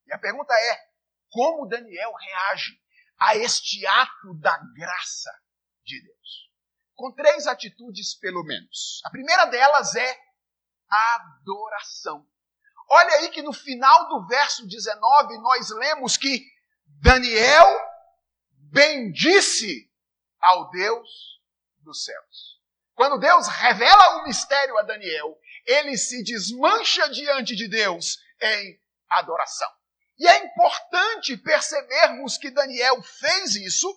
E 0.07 0.13
a 0.13 0.19
pergunta 0.19 0.53
é: 0.53 0.77
como 1.29 1.65
Daniel 1.65 2.11
reage 2.11 2.77
a 3.17 3.37
este 3.37 3.87
ato 3.87 4.33
da 4.41 4.57
graça 4.75 5.31
de 5.85 6.03
Deus? 6.03 6.51
Com 6.95 7.13
três 7.13 7.47
atitudes, 7.47 8.13
pelo 8.13 8.43
menos. 8.43 8.99
A 9.05 9.09
primeira 9.09 9.45
delas 9.45 9.95
é 9.95 10.17
adoração. 10.89 12.27
Olha 12.89 13.15
aí 13.15 13.29
que 13.29 13.41
no 13.41 13.53
final 13.53 14.09
do 14.09 14.27
verso 14.27 14.67
19 14.67 15.37
nós 15.39 15.69
lemos 15.71 16.17
que 16.17 16.45
Daniel 17.01 17.67
bendisse 18.71 19.89
ao 20.39 20.69
Deus 20.69 21.09
dos 21.79 22.03
céus. 22.03 22.59
Quando 22.93 23.19
Deus 23.19 23.47
revela 23.47 24.17
o 24.17 24.23
mistério 24.23 24.77
a 24.77 24.83
Daniel, 24.83 25.37
ele 25.65 25.97
se 25.97 26.23
desmancha 26.23 27.09
diante 27.09 27.55
de 27.55 27.67
Deus 27.67 28.17
em 28.41 28.79
adoração. 29.09 29.69
E 30.17 30.27
é 30.27 30.45
importante 30.45 31.35
percebermos 31.37 32.37
que 32.37 32.49
Daniel 32.49 33.01
fez 33.01 33.55
isso 33.55 33.87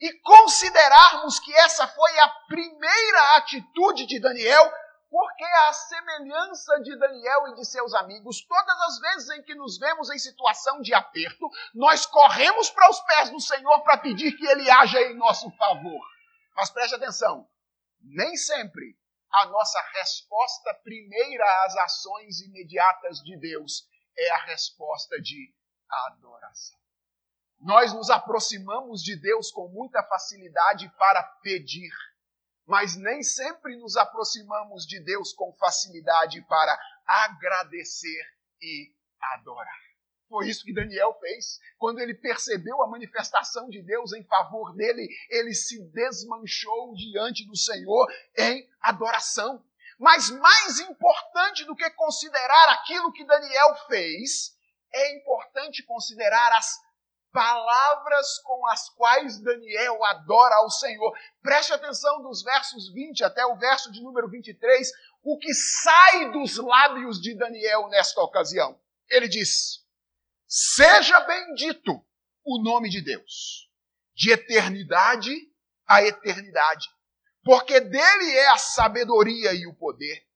e 0.00 0.12
considerarmos 0.20 1.38
que 1.40 1.54
essa 1.56 1.86
foi 1.86 2.18
a 2.18 2.28
primeira 2.48 3.36
atitude 3.36 4.06
de 4.06 4.20
Daniel 4.20 4.72
porque 5.16 5.44
a 5.44 5.72
semelhança 5.72 6.78
de 6.82 6.94
Daniel 6.98 7.48
e 7.48 7.54
de 7.54 7.64
seus 7.64 7.94
amigos, 7.94 8.44
todas 8.44 8.80
as 8.82 8.98
vezes 8.98 9.30
em 9.30 9.42
que 9.42 9.54
nos 9.54 9.78
vemos 9.78 10.10
em 10.10 10.18
situação 10.18 10.82
de 10.82 10.92
aperto, 10.92 11.48
nós 11.74 12.04
corremos 12.04 12.68
para 12.68 12.90
os 12.90 13.00
pés 13.00 13.30
do 13.30 13.40
Senhor 13.40 13.80
para 13.80 13.96
pedir 13.96 14.36
que 14.36 14.46
Ele 14.46 14.70
haja 14.70 15.00
em 15.00 15.16
nosso 15.16 15.50
favor. 15.52 16.06
Mas 16.54 16.68
preste 16.68 16.96
atenção, 16.96 17.48
nem 18.02 18.36
sempre 18.36 18.94
a 19.32 19.46
nossa 19.46 19.80
resposta 19.94 20.74
primeira 20.84 21.64
às 21.64 21.74
ações 21.76 22.42
imediatas 22.42 23.16
de 23.22 23.38
Deus 23.38 23.88
é 24.18 24.30
a 24.32 24.44
resposta 24.44 25.18
de 25.22 25.50
adoração. 26.08 26.78
Nós 27.58 27.90
nos 27.94 28.10
aproximamos 28.10 29.02
de 29.02 29.18
Deus 29.18 29.50
com 29.50 29.66
muita 29.68 30.02
facilidade 30.02 30.92
para 30.98 31.22
pedir 31.42 31.90
mas 32.66 32.96
nem 32.96 33.22
sempre 33.22 33.76
nos 33.76 33.96
aproximamos 33.96 34.84
de 34.86 34.98
Deus 35.00 35.32
com 35.32 35.52
facilidade 35.54 36.42
para 36.48 36.78
agradecer 37.06 38.22
e 38.60 38.92
adorar. 39.34 39.86
Foi 40.28 40.48
isso 40.48 40.64
que 40.64 40.74
Daniel 40.74 41.16
fez. 41.20 41.60
Quando 41.78 42.00
ele 42.00 42.14
percebeu 42.14 42.82
a 42.82 42.88
manifestação 42.88 43.68
de 43.68 43.80
Deus 43.80 44.12
em 44.12 44.24
favor 44.24 44.74
dele, 44.74 45.08
ele 45.30 45.54
se 45.54 45.80
desmanchou 45.92 46.94
diante 46.94 47.46
do 47.46 47.56
Senhor 47.56 48.12
em 48.36 48.68
adoração. 48.80 49.64
Mas 49.98 50.28
mais 50.30 50.80
importante 50.80 51.64
do 51.64 51.76
que 51.76 51.88
considerar 51.90 52.70
aquilo 52.70 53.12
que 53.12 53.24
Daniel 53.24 53.76
fez, 53.86 54.56
é 54.92 55.16
importante 55.16 55.84
considerar 55.84 56.52
as 56.56 56.76
palavras 57.36 58.38
com 58.38 58.66
as 58.68 58.88
quais 58.88 59.38
Daniel 59.42 60.02
adora 60.06 60.54
ao 60.54 60.70
Senhor. 60.70 61.14
Preste 61.42 61.70
atenção 61.70 62.22
dos 62.22 62.42
versos 62.42 62.90
20 62.94 63.22
até 63.24 63.44
o 63.44 63.56
verso 63.56 63.92
de 63.92 64.02
número 64.02 64.26
23, 64.26 64.90
o 65.22 65.36
que 65.38 65.52
sai 65.52 66.32
dos 66.32 66.56
lábios 66.56 67.20
de 67.20 67.36
Daniel 67.36 67.88
nesta 67.88 68.22
ocasião. 68.22 68.80
Ele 69.10 69.28
diz: 69.28 69.84
Seja 70.48 71.20
bendito 71.20 72.02
o 72.42 72.62
nome 72.62 72.88
de 72.88 73.02
Deus, 73.02 73.68
de 74.14 74.32
eternidade 74.32 75.30
a 75.86 76.02
eternidade, 76.02 76.88
porque 77.44 77.78
dele 77.80 78.30
é 78.30 78.48
a 78.48 78.56
sabedoria 78.56 79.52
e 79.52 79.66
o 79.66 79.74
poder. 79.74 80.26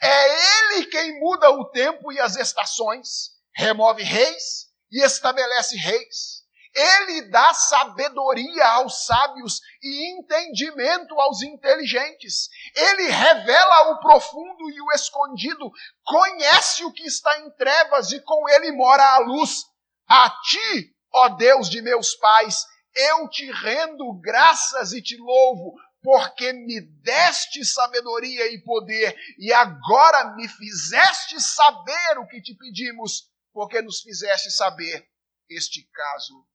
É 0.00 0.72
ele 0.74 0.86
quem 0.86 1.20
muda 1.20 1.50
o 1.50 1.66
tempo 1.66 2.10
e 2.10 2.18
as 2.18 2.34
estações, 2.34 3.36
remove 3.54 4.02
reis 4.02 4.72
e 4.90 5.04
estabelece 5.04 5.76
reis. 5.76 6.35
Ele 6.78 7.22
dá 7.30 7.54
sabedoria 7.54 8.66
aos 8.72 9.06
sábios 9.06 9.62
e 9.82 10.12
entendimento 10.12 11.18
aos 11.18 11.40
inteligentes. 11.40 12.50
Ele 12.74 13.08
revela 13.08 13.92
o 13.92 14.00
profundo 14.00 14.70
e 14.70 14.78
o 14.82 14.92
escondido, 14.92 15.72
conhece 16.04 16.84
o 16.84 16.92
que 16.92 17.04
está 17.04 17.40
em 17.40 17.50
trevas 17.52 18.12
e 18.12 18.20
com 18.20 18.46
ele 18.50 18.72
mora 18.72 19.02
a 19.02 19.18
luz. 19.20 19.64
A 20.06 20.28
ti, 20.28 20.94
ó 21.14 21.30
Deus 21.30 21.70
de 21.70 21.80
meus 21.80 22.14
pais, 22.16 22.66
eu 22.94 23.26
te 23.30 23.50
rendo 23.50 24.12
graças 24.20 24.92
e 24.92 25.00
te 25.00 25.16
louvo, 25.16 25.74
porque 26.02 26.52
me 26.52 26.82
deste 27.02 27.64
sabedoria 27.64 28.52
e 28.52 28.62
poder, 28.62 29.16
e 29.38 29.50
agora 29.50 30.36
me 30.36 30.46
fizeste 30.46 31.40
saber 31.40 32.18
o 32.18 32.26
que 32.26 32.42
te 32.42 32.54
pedimos, 32.54 33.30
porque 33.50 33.80
nos 33.80 34.02
fizeste 34.02 34.50
saber 34.50 35.08
este 35.48 35.82
caso 35.90 36.46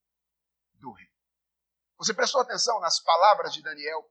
do 0.82 0.91
rei. 0.91 1.08
Você 1.98 2.13
prestou 2.13 2.41
atenção 2.41 2.80
nas 2.80 3.00
palavras 3.00 3.54
de 3.54 3.62
Daniel 3.62 4.04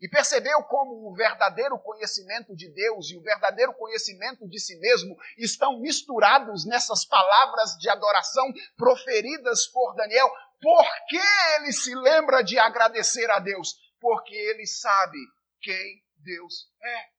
e 0.00 0.08
percebeu 0.08 0.62
como 0.64 1.08
o 1.10 1.14
verdadeiro 1.14 1.78
conhecimento 1.78 2.54
de 2.54 2.68
Deus 2.72 3.10
e 3.10 3.16
o 3.16 3.22
verdadeiro 3.22 3.74
conhecimento 3.74 4.46
de 4.48 4.60
si 4.60 4.78
mesmo 4.78 5.16
estão 5.36 5.80
misturados 5.80 6.64
nessas 6.64 7.04
palavras 7.04 7.72
de 7.78 7.88
adoração 7.88 8.52
proferidas 8.76 9.66
por 9.66 9.94
Daniel. 9.94 10.30
Por 10.60 10.84
que 11.08 11.20
ele 11.56 11.72
se 11.72 11.94
lembra 11.94 12.42
de 12.42 12.58
agradecer 12.58 13.28
a 13.30 13.38
Deus? 13.38 13.74
Porque 14.00 14.34
ele 14.34 14.66
sabe 14.66 15.18
quem 15.60 16.04
Deus 16.18 16.70
é. 16.80 17.18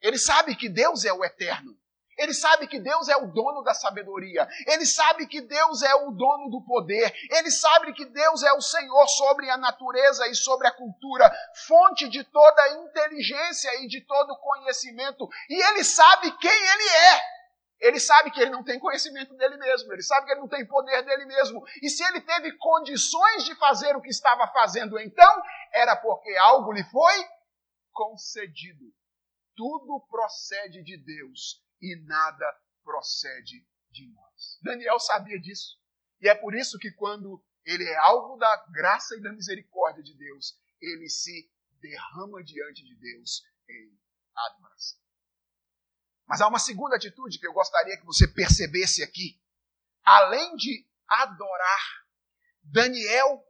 Ele 0.00 0.18
sabe 0.18 0.56
que 0.56 0.68
Deus 0.68 1.04
é 1.04 1.12
o 1.12 1.24
eterno. 1.24 1.78
Ele 2.16 2.32
sabe 2.32 2.66
que 2.66 2.80
Deus 2.80 3.08
é 3.08 3.16
o 3.16 3.26
dono 3.26 3.62
da 3.62 3.74
sabedoria. 3.74 4.48
Ele 4.66 4.86
sabe 4.86 5.26
que 5.26 5.40
Deus 5.40 5.82
é 5.82 5.94
o 5.94 6.10
dono 6.10 6.50
do 6.50 6.62
poder. 6.62 7.14
Ele 7.30 7.50
sabe 7.50 7.92
que 7.92 8.06
Deus 8.06 8.42
é 8.42 8.52
o 8.52 8.60
Senhor 8.60 9.06
sobre 9.08 9.50
a 9.50 9.56
natureza 9.56 10.26
e 10.28 10.34
sobre 10.34 10.66
a 10.66 10.72
cultura, 10.72 11.30
fonte 11.66 12.08
de 12.08 12.24
toda 12.24 12.68
inteligência 12.84 13.82
e 13.82 13.86
de 13.86 14.00
todo 14.00 14.38
conhecimento. 14.38 15.28
E 15.50 15.54
ele 15.68 15.84
sabe 15.84 16.30
quem 16.38 16.50
ele 16.50 16.88
é. 16.88 17.36
Ele 17.78 18.00
sabe 18.00 18.30
que 18.30 18.40
ele 18.40 18.50
não 18.50 18.64
tem 18.64 18.78
conhecimento 18.78 19.34
dele 19.34 19.58
mesmo, 19.58 19.92
ele 19.92 20.02
sabe 20.02 20.24
que 20.24 20.32
ele 20.32 20.40
não 20.40 20.48
tem 20.48 20.66
poder 20.66 21.02
dele 21.02 21.26
mesmo. 21.26 21.62
E 21.82 21.90
se 21.90 22.02
ele 22.02 22.22
teve 22.22 22.52
condições 22.52 23.44
de 23.44 23.54
fazer 23.56 23.94
o 23.94 24.00
que 24.00 24.08
estava 24.08 24.48
fazendo 24.48 24.98
então, 24.98 25.42
era 25.70 25.94
porque 25.94 26.34
algo 26.38 26.72
lhe 26.72 26.82
foi 26.84 27.28
concedido. 27.92 28.86
Tudo 29.54 30.00
procede 30.08 30.82
de 30.82 30.96
Deus 30.96 31.65
e 31.80 31.96
nada 32.04 32.60
procede 32.82 33.66
de 33.90 34.06
nós. 34.12 34.58
Daniel 34.62 34.98
sabia 34.98 35.38
disso. 35.40 35.78
E 36.20 36.28
é 36.28 36.34
por 36.34 36.54
isso 36.54 36.78
que 36.78 36.90
quando 36.92 37.42
ele 37.64 37.84
é 37.84 37.96
alvo 37.96 38.36
da 38.36 38.66
graça 38.72 39.16
e 39.16 39.20
da 39.20 39.32
misericórdia 39.32 40.02
de 40.02 40.14
Deus, 40.14 40.58
ele 40.80 41.08
se 41.08 41.50
derrama 41.80 42.42
diante 42.42 42.84
de 42.84 42.94
Deus 42.96 43.42
em 43.68 43.98
adoração. 44.34 45.00
Mas 46.26 46.40
há 46.40 46.48
uma 46.48 46.58
segunda 46.58 46.96
atitude 46.96 47.38
que 47.38 47.46
eu 47.46 47.52
gostaria 47.52 47.96
que 47.96 48.04
você 48.04 48.26
percebesse 48.26 49.02
aqui. 49.02 49.40
Além 50.02 50.56
de 50.56 50.86
adorar, 51.08 52.06
Daniel 52.62 53.44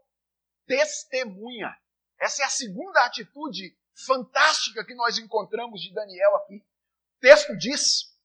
testemunha. 0.67 1.75
Essa 2.19 2.43
é 2.43 2.45
a 2.47 2.51
segunda 2.51 3.05
atitude 3.05 3.77
fantástica 4.07 4.85
que 4.85 4.95
nós 4.95 5.19
encontramos 5.19 5.81
de 5.81 5.93
Daniel 5.93 6.37
aqui. 6.37 6.57
O 6.57 7.21
texto 7.21 7.57
diz 7.57 8.16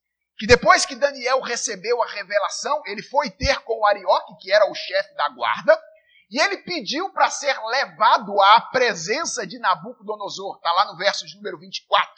que 0.41 0.47
depois 0.47 0.87
que 0.87 0.95
Daniel 0.95 1.39
recebeu 1.39 2.01
a 2.01 2.07
revelação, 2.07 2.81
ele 2.87 3.03
foi 3.03 3.29
ter 3.29 3.59
com 3.59 3.79
o 3.79 3.85
Arioque, 3.85 4.37
que 4.39 4.51
era 4.51 4.67
o 4.71 4.73
chefe 4.73 5.13
da 5.13 5.29
guarda, 5.29 5.79
e 6.31 6.41
ele 6.41 6.57
pediu 6.63 7.13
para 7.13 7.29
ser 7.29 7.55
levado 7.67 8.41
à 8.41 8.59
presença 8.59 9.45
de 9.45 9.59
Nabucodonosor. 9.59 10.55
Está 10.55 10.71
lá 10.71 10.85
no 10.85 10.97
verso 10.97 11.27
de 11.27 11.35
número 11.35 11.59
24. 11.59 12.11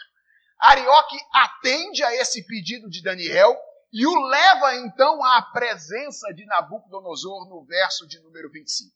Arioque 0.57 1.17
atende 1.33 2.01
a 2.01 2.15
esse 2.15 2.47
pedido 2.47 2.89
de 2.89 3.03
Daniel 3.03 3.59
e 3.91 4.07
o 4.07 4.17
leva 4.27 4.73
então 4.75 5.21
à 5.21 5.41
presença 5.41 6.33
de 6.33 6.45
Nabucodonosor 6.45 7.49
no 7.49 7.65
verso 7.65 8.07
de 8.07 8.21
número 8.21 8.49
25. 8.49 8.89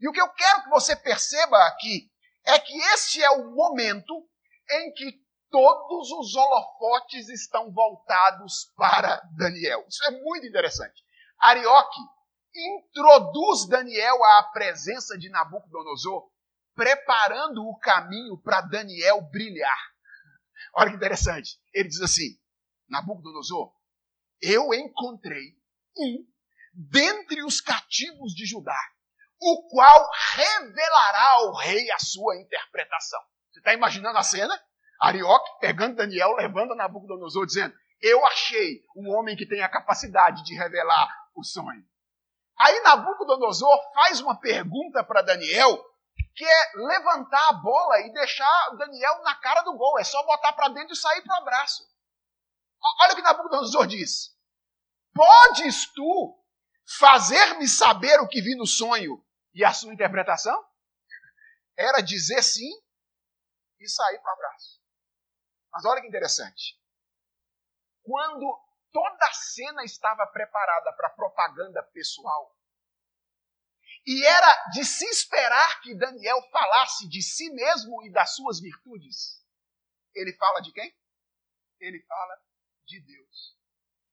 E 0.00 0.08
o 0.08 0.12
que 0.12 0.20
eu 0.20 0.28
quero 0.30 0.64
que 0.64 0.70
você 0.70 0.96
perceba 0.96 1.64
aqui 1.68 2.10
é 2.44 2.58
que 2.58 2.76
este 2.92 3.22
é 3.22 3.30
o 3.30 3.52
momento 3.52 4.28
em 4.68 4.92
que 4.94 5.23
todos 5.54 6.10
os 6.10 6.34
holofotes 6.34 7.28
estão 7.28 7.70
voltados 7.70 8.72
para 8.76 9.20
Daniel. 9.36 9.86
Isso 9.88 10.04
é 10.06 10.10
muito 10.10 10.44
interessante. 10.44 11.00
Arioque 11.38 12.00
introduz 12.52 13.68
Daniel 13.68 14.16
à 14.24 14.50
presença 14.52 15.16
de 15.16 15.28
Nabucodonosor, 15.28 16.28
preparando 16.74 17.64
o 17.68 17.78
caminho 17.78 18.36
para 18.36 18.62
Daniel 18.62 19.20
brilhar. 19.30 19.78
Olha 20.74 20.90
que 20.90 20.96
interessante. 20.96 21.56
Ele 21.72 21.88
diz 21.88 22.00
assim: 22.00 22.36
Nabucodonosor, 22.88 23.72
eu 24.42 24.74
encontrei 24.74 25.56
um 25.96 26.26
dentre 26.72 27.44
os 27.44 27.60
cativos 27.60 28.34
de 28.34 28.44
Judá, 28.44 28.80
o 29.40 29.68
qual 29.68 30.10
revelará 30.32 31.28
ao 31.34 31.54
rei 31.54 31.88
a 31.92 31.98
sua 32.00 32.40
interpretação. 32.40 33.20
Você 33.52 33.60
está 33.60 33.72
imaginando 33.72 34.18
a 34.18 34.22
cena? 34.24 34.60
Arioque 35.00 35.58
pegando 35.60 35.96
Daniel, 35.96 36.34
levando 36.34 36.74
Nabucodonosor, 36.74 37.46
dizendo: 37.46 37.74
Eu 38.00 38.24
achei 38.26 38.82
um 38.96 39.14
homem 39.14 39.36
que 39.36 39.46
tem 39.46 39.62
a 39.62 39.68
capacidade 39.68 40.44
de 40.44 40.54
revelar 40.54 41.08
o 41.34 41.42
sonho. 41.42 41.84
Aí 42.58 42.80
Nabucodonosor 42.80 43.92
faz 43.94 44.20
uma 44.20 44.38
pergunta 44.38 45.02
para 45.02 45.22
Daniel, 45.22 45.84
que 46.34 46.44
é 46.44 46.72
levantar 46.76 47.48
a 47.48 47.54
bola 47.54 48.00
e 48.00 48.12
deixar 48.12 48.76
Daniel 48.78 49.22
na 49.22 49.34
cara 49.36 49.62
do 49.62 49.76
gol. 49.76 49.98
É 49.98 50.04
só 50.04 50.22
botar 50.24 50.52
para 50.52 50.68
dentro 50.68 50.92
e 50.92 50.96
sair 50.96 51.22
para 51.22 51.34
o 51.34 51.38
abraço. 51.38 51.84
Olha 53.00 53.12
o 53.12 53.16
que 53.16 53.22
Nabucodonosor 53.22 53.86
diz: 53.86 54.34
Podes 55.12 55.92
tu 55.92 56.38
fazer-me 56.98 57.66
saber 57.66 58.20
o 58.20 58.28
que 58.28 58.42
vi 58.42 58.54
no 58.56 58.66
sonho 58.66 59.24
e 59.54 59.64
a 59.64 59.72
sua 59.72 59.92
interpretação? 59.92 60.62
Era 61.76 62.00
dizer 62.00 62.42
sim 62.42 62.70
e 63.80 63.88
sair 63.88 64.18
para 64.20 64.30
o 64.30 64.34
abraço. 64.34 64.73
Mas 65.74 65.84
olha 65.84 66.00
que 66.00 66.06
interessante. 66.06 66.80
Quando 68.04 68.46
toda 68.92 69.26
a 69.26 69.32
cena 69.32 69.82
estava 69.82 70.24
preparada 70.28 70.92
para 70.92 71.10
propaganda 71.10 71.82
pessoal, 71.82 72.56
e 74.06 74.24
era 74.24 74.70
de 74.70 74.84
se 74.84 75.04
esperar 75.06 75.80
que 75.80 75.96
Daniel 75.96 76.40
falasse 76.52 77.08
de 77.08 77.20
si 77.22 77.50
mesmo 77.50 78.04
e 78.04 78.12
das 78.12 78.36
suas 78.36 78.60
virtudes, 78.60 79.42
ele 80.14 80.32
fala 80.34 80.60
de 80.60 80.70
quem? 80.72 80.94
Ele 81.80 82.00
fala 82.02 82.40
de 82.86 83.00
Deus. 83.00 83.58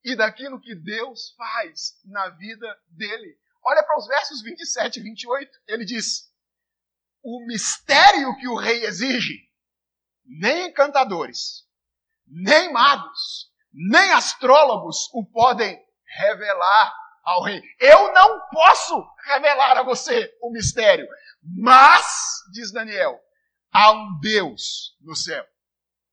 E 0.04 0.16
daquilo 0.16 0.60
que 0.60 0.74
Deus 0.74 1.36
faz 1.36 2.02
na 2.06 2.30
vida 2.30 2.82
dele. 2.88 3.40
Olha 3.64 3.84
para 3.84 4.00
os 4.00 4.08
versos 4.08 4.42
27 4.42 5.00
e 5.00 5.04
28. 5.04 5.62
Ele 5.68 5.86
diz: 5.86 6.34
O 7.22 7.46
mistério 7.46 8.36
que 8.38 8.48
o 8.48 8.56
rei 8.56 8.84
exige 8.86 9.51
nem 10.40 10.68
encantadores, 10.68 11.66
nem 12.26 12.72
magos, 12.72 13.52
nem 13.74 14.14
astrólogos 14.14 15.10
o 15.14 15.26
podem 15.26 15.78
revelar 16.06 16.94
ao 17.24 17.44
rei. 17.44 17.62
Eu 17.80 18.14
não 18.14 18.48
posso 18.50 19.06
revelar 19.26 19.78
a 19.78 19.84
você 19.84 20.34
o 20.42 20.52
mistério, 20.52 21.08
mas, 21.44 22.06
diz 22.54 22.72
Daniel, 22.72 23.20
há 23.74 23.92
um 23.92 24.20
Deus 24.20 24.96
no 25.02 25.16
céu, 25.16 25.46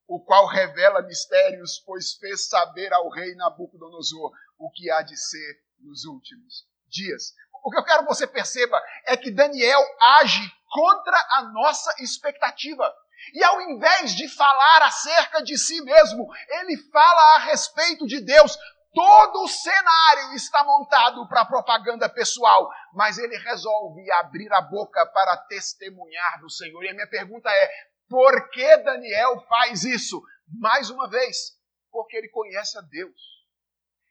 o 0.07 0.20
qual 0.24 0.46
revela 0.46 1.02
mistérios, 1.02 1.81
pois 1.87 2.14
fez 2.14 2.48
saber 2.48 2.92
ao 2.92 3.09
rei 3.11 3.35
Nabucodonosor 3.37 4.33
o 4.59 4.70
que 4.70 4.90
há 4.90 5.02
de 5.02 5.16
ser 5.16 5.61
nos 5.81 6.04
últimos 6.04 6.66
dias. 6.88 7.35
O 7.64 7.70
que 7.70 7.78
eu 7.78 7.85
quero 7.85 8.02
que 8.02 8.09
você 8.09 8.26
perceba 8.26 8.81
é 9.07 9.16
que 9.16 9.31
Daniel 9.31 9.81
age 10.20 10.52
contra 10.70 11.16
a 11.33 11.42
nossa 11.52 11.94
expectativa. 12.02 12.92
E 13.35 13.42
ao 13.42 13.61
invés 13.62 14.14
de 14.14 14.28
falar 14.28 14.83
acerca 14.83 15.42
de 15.42 15.57
si 15.59 15.81
mesmo, 15.83 16.26
ele 16.61 16.76
fala 16.90 17.37
a 17.37 17.38
respeito 17.40 18.07
de 18.07 18.20
Deus. 18.20 18.57
Todo 18.94 19.42
o 19.44 19.48
cenário 19.48 20.35
está 20.35 20.64
montado 20.64 21.28
para 21.28 21.44
propaganda 21.44 22.09
pessoal, 22.09 22.70
mas 22.94 23.18
ele 23.18 23.37
resolve 23.37 24.11
abrir 24.12 24.52
a 24.52 24.62
boca 24.62 25.04
para 25.07 25.37
testemunhar 25.48 26.40
do 26.40 26.50
Senhor. 26.50 26.83
E 26.85 26.88
a 26.88 26.94
minha 26.94 27.09
pergunta 27.09 27.50
é: 27.50 27.70
por 28.09 28.50
que 28.50 28.76
Daniel 28.78 29.40
faz 29.48 29.85
isso? 29.85 30.22
Mais 30.59 30.88
uma 30.88 31.09
vez, 31.09 31.52
porque 31.90 32.16
ele 32.16 32.28
conhece 32.28 32.78
a 32.78 32.81
Deus. 32.81 33.20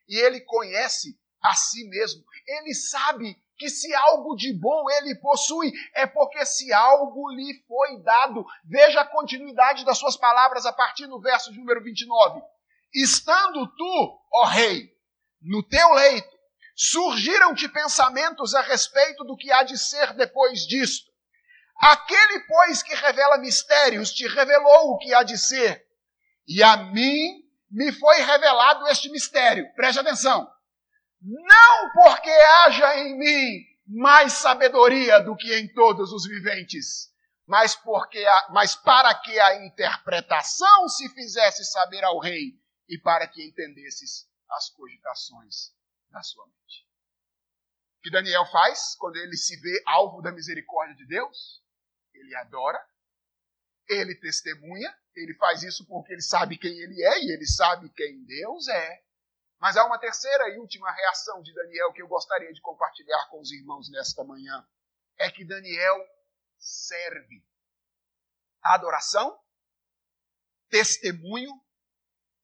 E 0.08 0.16
ele 0.16 0.40
conhece 0.42 1.18
a 1.42 1.54
si 1.54 1.88
mesmo. 1.88 2.24
Ele 2.46 2.72
sabe 2.74 3.36
que 3.58 3.68
se 3.68 3.92
algo 3.92 4.36
de 4.36 4.52
bom 4.52 4.88
ele 4.98 5.16
possui, 5.16 5.72
é 5.92 6.06
porque 6.06 6.46
se 6.46 6.72
algo 6.72 7.28
lhe 7.30 7.62
foi 7.66 8.00
dado. 8.02 8.46
Veja 8.64 9.00
a 9.00 9.06
continuidade 9.06 9.84
das 9.84 9.98
suas 9.98 10.16
palavras 10.16 10.64
a 10.64 10.72
partir 10.72 11.06
do 11.06 11.20
verso 11.20 11.52
de 11.52 11.58
número 11.58 11.82
29. 11.82 12.40
Estando 12.94 13.66
tu, 13.76 14.20
ó 14.32 14.44
rei, 14.44 14.96
no 15.42 15.62
teu 15.62 15.92
leito, 15.92 16.38
surgiram-te 16.76 17.68
pensamentos 17.68 18.54
a 18.54 18.60
respeito 18.60 19.24
do 19.24 19.36
que 19.36 19.50
há 19.50 19.64
de 19.64 19.76
ser 19.76 20.14
depois 20.14 20.60
disto. 20.66 21.10
Aquele, 21.80 22.40
pois, 22.40 22.82
que 22.82 22.94
revela 22.94 23.38
mistérios, 23.38 24.12
te 24.12 24.26
revelou 24.26 24.92
o 24.92 24.98
que 24.98 25.12
há 25.12 25.22
de 25.22 25.36
ser. 25.36 25.84
E 26.46 26.62
a 26.62 26.76
mim 26.76 27.44
me 27.70 27.92
foi 27.92 28.20
revelado 28.22 28.86
este 28.88 29.10
mistério. 29.10 29.70
Preste 29.74 29.98
atenção 29.98 30.48
não 31.20 31.92
porque 31.92 32.30
haja 32.30 32.98
em 32.98 33.18
mim 33.18 33.66
mais 33.86 34.34
sabedoria 34.34 35.18
do 35.20 35.36
que 35.36 35.54
em 35.54 35.72
todos 35.72 36.12
os 36.12 36.26
viventes, 36.26 37.12
mas, 37.46 37.74
porque 37.74 38.18
a, 38.18 38.48
mas 38.50 38.76
para 38.76 39.14
que 39.14 39.38
a 39.40 39.64
interpretação 39.64 40.88
se 40.88 41.08
fizesse 41.08 41.64
saber 41.64 42.04
ao 42.04 42.18
rei 42.18 42.52
e 42.88 42.98
para 42.98 43.26
que 43.26 43.42
entendesses 43.42 44.28
as 44.50 44.68
cogitações 44.70 45.72
da 46.10 46.22
sua 46.22 46.46
mente. 46.46 46.86
O 47.98 48.00
que 48.02 48.10
Daniel 48.10 48.46
faz 48.46 48.94
quando 48.96 49.16
ele 49.16 49.36
se 49.36 49.58
vê 49.60 49.82
alvo 49.86 50.22
da 50.22 50.30
misericórdia 50.30 50.94
de 50.94 51.06
Deus? 51.06 51.62
Ele 52.14 52.34
adora, 52.36 52.78
ele 53.88 54.14
testemunha, 54.14 54.94
ele 55.14 55.34
faz 55.34 55.62
isso 55.62 55.86
porque 55.86 56.12
ele 56.12 56.22
sabe 56.22 56.58
quem 56.58 56.78
ele 56.78 57.02
é 57.02 57.24
e 57.24 57.32
ele 57.32 57.46
sabe 57.46 57.88
quem 57.90 58.24
Deus 58.24 58.68
é. 58.68 59.02
Mas 59.60 59.76
há 59.76 59.84
uma 59.84 59.98
terceira 59.98 60.50
e 60.50 60.58
última 60.58 60.90
reação 60.90 61.42
de 61.42 61.52
Daniel 61.52 61.92
que 61.92 62.02
eu 62.02 62.08
gostaria 62.08 62.52
de 62.52 62.60
compartilhar 62.60 63.28
com 63.28 63.40
os 63.40 63.50
irmãos 63.50 63.90
nesta 63.90 64.22
manhã. 64.22 64.66
É 65.18 65.30
que 65.30 65.44
Daniel 65.44 65.96
serve. 66.58 67.44
Adoração, 68.62 69.38
testemunho 70.68 71.52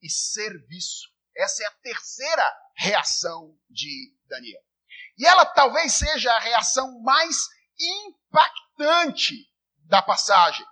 e 0.02 0.10
serviço. 0.10 1.08
Essa 1.36 1.64
é 1.64 1.66
a 1.66 1.72
terceira 1.82 2.56
reação 2.76 3.56
de 3.68 4.16
Daniel. 4.26 4.62
E 5.16 5.26
ela 5.26 5.46
talvez 5.46 5.92
seja 5.92 6.32
a 6.32 6.40
reação 6.40 7.00
mais 7.02 7.48
impactante 7.78 9.34
da 9.86 10.02
passagem. 10.02 10.66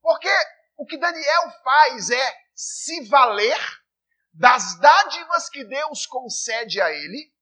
Porque 0.00 0.30
o 0.76 0.86
que 0.86 0.98
Daniel 0.98 1.50
faz 1.62 2.10
é 2.10 2.40
se 2.54 3.08
valer 3.08 3.58
das 4.32 4.78
dádivas 4.78 5.48
que 5.48 5.64
Deus 5.64 6.06
concede 6.06 6.80
a 6.80 6.90
ele 6.90 7.32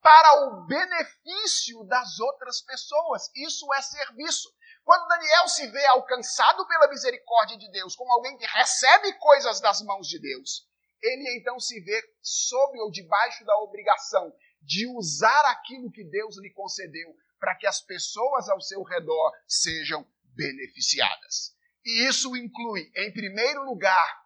para 0.00 0.46
o 0.46 0.66
benefício 0.66 1.84
das 1.84 2.18
outras 2.18 2.62
pessoas. 2.62 3.30
Isso 3.36 3.72
é 3.74 3.82
serviço. 3.82 4.48
Quando 4.82 5.08
Daniel 5.08 5.48
se 5.48 5.66
vê 5.68 5.84
alcançado 5.86 6.66
pela 6.66 6.88
misericórdia 6.88 7.58
de 7.58 7.70
Deus, 7.70 7.94
como 7.94 8.12
alguém 8.12 8.36
que 8.38 8.46
recebe 8.46 9.12
coisas 9.18 9.60
das 9.60 9.82
mãos 9.82 10.08
de 10.08 10.18
Deus, 10.18 10.66
ele 11.02 11.38
então 11.38 11.58
se 11.60 11.80
vê 11.80 12.02
sob 12.22 12.78
ou 12.80 12.90
debaixo 12.90 13.44
da 13.44 13.56
obrigação 13.58 14.32
de 14.62 14.86
usar 14.86 15.42
aquilo 15.46 15.90
que 15.90 16.04
Deus 16.04 16.36
lhe 16.38 16.50
concedeu 16.52 17.14
para 17.38 17.54
que 17.56 17.66
as 17.66 17.80
pessoas 17.80 18.48
ao 18.48 18.60
seu 18.60 18.82
redor 18.82 19.32
sejam 19.46 20.06
beneficiadas. 20.34 21.54
E 21.84 22.06
isso 22.06 22.36
inclui, 22.36 22.90
em 22.94 23.12
primeiro 23.12 23.64
lugar, 23.64 24.24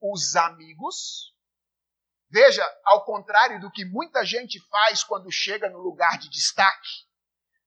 os 0.00 0.36
amigos, 0.36 1.31
Veja, 2.32 2.64
ao 2.82 3.04
contrário 3.04 3.60
do 3.60 3.70
que 3.70 3.84
muita 3.84 4.24
gente 4.24 4.58
faz 4.70 5.04
quando 5.04 5.30
chega 5.30 5.68
no 5.68 5.78
lugar 5.78 6.18
de 6.18 6.30
destaque, 6.30 6.88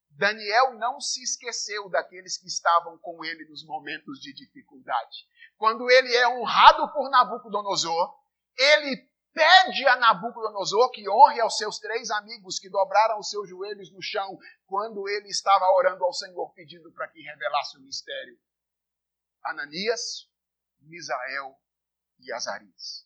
Daniel 0.09 0.73
não 0.73 0.99
se 0.99 1.21
esqueceu 1.21 1.87
daqueles 1.87 2.35
que 2.35 2.47
estavam 2.47 2.97
com 2.97 3.23
ele 3.23 3.45
nos 3.45 3.63
momentos 3.63 4.19
de 4.19 4.33
dificuldade. 4.33 5.27
Quando 5.55 5.87
ele 5.91 6.11
é 6.15 6.27
honrado 6.27 6.91
por 6.93 7.11
Nabucodonosor, 7.11 8.17
ele 8.57 9.07
pede 9.31 9.87
a 9.87 9.97
Nabucodonosor 9.97 10.89
que 10.89 11.07
honre 11.07 11.39
aos 11.41 11.57
seus 11.57 11.77
três 11.77 12.09
amigos 12.09 12.57
que 12.57 12.67
dobraram 12.67 13.19
os 13.19 13.29
seus 13.29 13.47
joelhos 13.47 13.91
no 13.91 14.01
chão 14.01 14.35
quando 14.65 15.07
ele 15.07 15.27
estava 15.27 15.69
orando 15.75 16.03
ao 16.03 16.13
Senhor 16.13 16.51
pedindo 16.55 16.91
para 16.91 17.07
que 17.09 17.21
revelasse 17.21 17.77
o 17.77 17.81
mistério. 17.81 18.35
Ananias, 19.43 20.27
Misael 20.79 21.55
e 22.17 22.33
Azarias. 22.33 23.05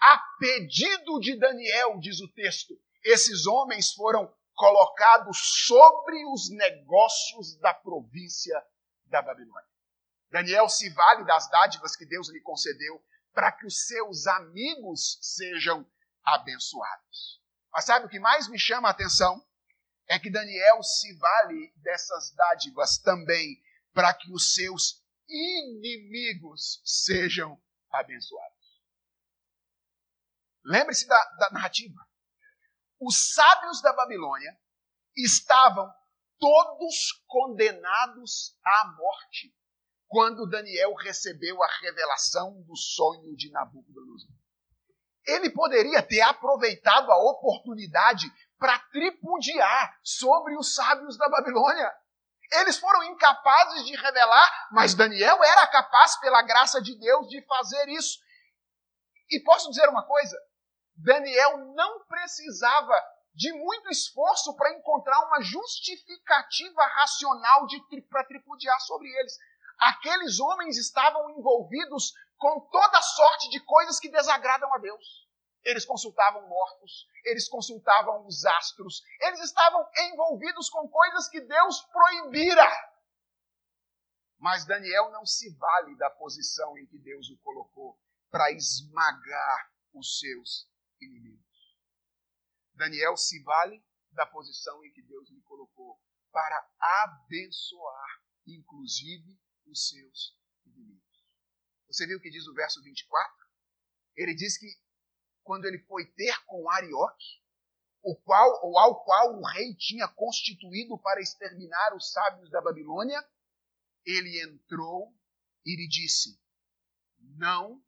A 0.00 0.18
pedido 0.38 1.18
de 1.20 1.38
Daniel, 1.38 1.98
diz 1.98 2.20
o 2.20 2.28
texto, 2.32 2.78
esses 3.04 3.46
homens 3.46 3.92
foram 3.92 4.32
colocados 4.54 5.38
sobre 5.66 6.24
os 6.32 6.50
negócios 6.50 7.56
da 7.58 7.72
província 7.74 8.60
da 9.06 9.22
Babilônia. 9.22 9.68
Daniel 10.30 10.68
se 10.68 10.88
vale 10.90 11.24
das 11.24 11.48
dádivas 11.48 11.94
que 11.94 12.06
Deus 12.06 12.28
lhe 12.30 12.40
concedeu 12.40 13.02
para 13.32 13.52
que 13.52 13.66
os 13.66 13.86
seus 13.86 14.26
amigos 14.26 15.18
sejam 15.20 15.86
abençoados. 16.24 17.40
Mas 17.72 17.84
sabe 17.84 18.06
o 18.06 18.08
que 18.08 18.18
mais 18.18 18.48
me 18.48 18.58
chama 18.58 18.88
a 18.88 18.90
atenção? 18.90 19.44
É 20.08 20.18
que 20.18 20.30
Daniel 20.30 20.82
se 20.82 21.14
vale 21.16 21.72
dessas 21.76 22.32
dádivas 22.32 22.98
também 22.98 23.62
para 23.92 24.12
que 24.14 24.32
os 24.32 24.54
seus 24.54 25.02
inimigos 25.28 26.80
sejam 26.84 27.60
abençoados. 27.90 28.55
Lembre-se 30.66 31.06
da, 31.06 31.24
da 31.38 31.50
narrativa. 31.50 32.00
Os 33.00 33.34
sábios 33.34 33.80
da 33.80 33.92
Babilônia 33.92 34.58
estavam 35.16 35.88
todos 36.38 37.22
condenados 37.26 38.56
à 38.64 38.94
morte 38.96 39.54
quando 40.08 40.48
Daniel 40.48 40.94
recebeu 40.94 41.62
a 41.62 41.68
revelação 41.80 42.62
do 42.62 42.76
sonho 42.76 43.36
de 43.36 43.50
Nabucodonosor. 43.50 44.30
Ele 45.26 45.50
poderia 45.50 46.02
ter 46.02 46.20
aproveitado 46.22 47.10
a 47.10 47.30
oportunidade 47.30 48.26
para 48.58 48.78
tripudiar 48.90 49.98
sobre 50.02 50.56
os 50.56 50.74
sábios 50.74 51.16
da 51.16 51.28
Babilônia. 51.28 51.92
Eles 52.52 52.78
foram 52.78 53.02
incapazes 53.04 53.84
de 53.84 53.96
revelar, 53.96 54.68
mas 54.70 54.94
Daniel 54.94 55.42
era 55.42 55.66
capaz, 55.66 56.18
pela 56.20 56.42
graça 56.42 56.80
de 56.80 56.96
Deus, 56.98 57.28
de 57.28 57.44
fazer 57.44 57.88
isso. 57.88 58.18
E 59.28 59.40
posso 59.40 59.68
dizer 59.70 59.88
uma 59.88 60.04
coisa? 60.04 60.36
Daniel 60.96 61.58
não 61.74 62.04
precisava 62.06 62.94
de 63.34 63.52
muito 63.52 63.90
esforço 63.90 64.56
para 64.56 64.72
encontrar 64.72 65.26
uma 65.26 65.42
justificativa 65.42 66.82
racional 66.86 67.66
para 68.08 68.24
tripudiar 68.24 68.80
sobre 68.80 69.08
eles. 69.08 69.38
Aqueles 69.78 70.40
homens 70.40 70.78
estavam 70.78 71.30
envolvidos 71.30 72.14
com 72.38 72.60
toda 72.70 73.02
sorte 73.02 73.50
de 73.50 73.60
coisas 73.60 74.00
que 74.00 74.10
desagradam 74.10 74.72
a 74.72 74.78
Deus. 74.78 75.26
Eles 75.62 75.84
consultavam 75.84 76.48
mortos, 76.48 77.06
eles 77.24 77.48
consultavam 77.48 78.24
os 78.26 78.44
astros, 78.46 79.02
eles 79.20 79.40
estavam 79.40 79.86
envolvidos 80.12 80.70
com 80.70 80.88
coisas 80.88 81.28
que 81.28 81.40
Deus 81.40 81.82
proibira. 81.82 82.70
Mas 84.38 84.64
Daniel 84.64 85.10
não 85.10 85.26
se 85.26 85.54
vale 85.56 85.96
da 85.96 86.08
posição 86.08 86.78
em 86.78 86.86
que 86.86 86.98
Deus 86.98 87.28
o 87.28 87.36
colocou 87.38 87.98
para 88.30 88.50
esmagar 88.52 89.70
os 89.92 90.18
seus 90.20 90.68
inimigos. 91.00 91.76
Daniel 92.74 93.16
se 93.16 93.42
vale 93.42 93.82
da 94.12 94.26
posição 94.26 94.84
em 94.84 94.92
que 94.92 95.02
Deus 95.02 95.30
lhe 95.30 95.40
colocou 95.42 96.00
para 96.30 96.70
abençoar, 96.80 98.22
inclusive, 98.46 99.38
os 99.66 99.88
seus 99.88 100.38
inimigos. 100.64 101.26
Você 101.86 102.06
viu 102.06 102.18
o 102.18 102.20
que 102.20 102.30
diz 102.30 102.46
o 102.46 102.54
verso 102.54 102.82
24? 102.82 103.46
Ele 104.16 104.34
diz 104.34 104.58
que 104.58 104.66
quando 105.42 105.64
ele 105.64 105.78
foi 105.84 106.04
ter 106.12 106.44
com 106.44 106.68
Arioque, 106.70 107.40
o 108.02 108.14
qual, 108.16 108.64
ou 108.64 108.78
ao 108.78 109.04
qual 109.04 109.36
o 109.36 109.46
rei 109.46 109.74
tinha 109.74 110.06
constituído 110.08 110.98
para 110.98 111.20
exterminar 111.20 111.94
os 111.94 112.10
sábios 112.12 112.50
da 112.50 112.60
Babilônia, 112.60 113.20
ele 114.04 114.40
entrou 114.42 115.12
e 115.64 115.76
lhe 115.76 115.88
disse: 115.88 116.40
Não 117.18 117.84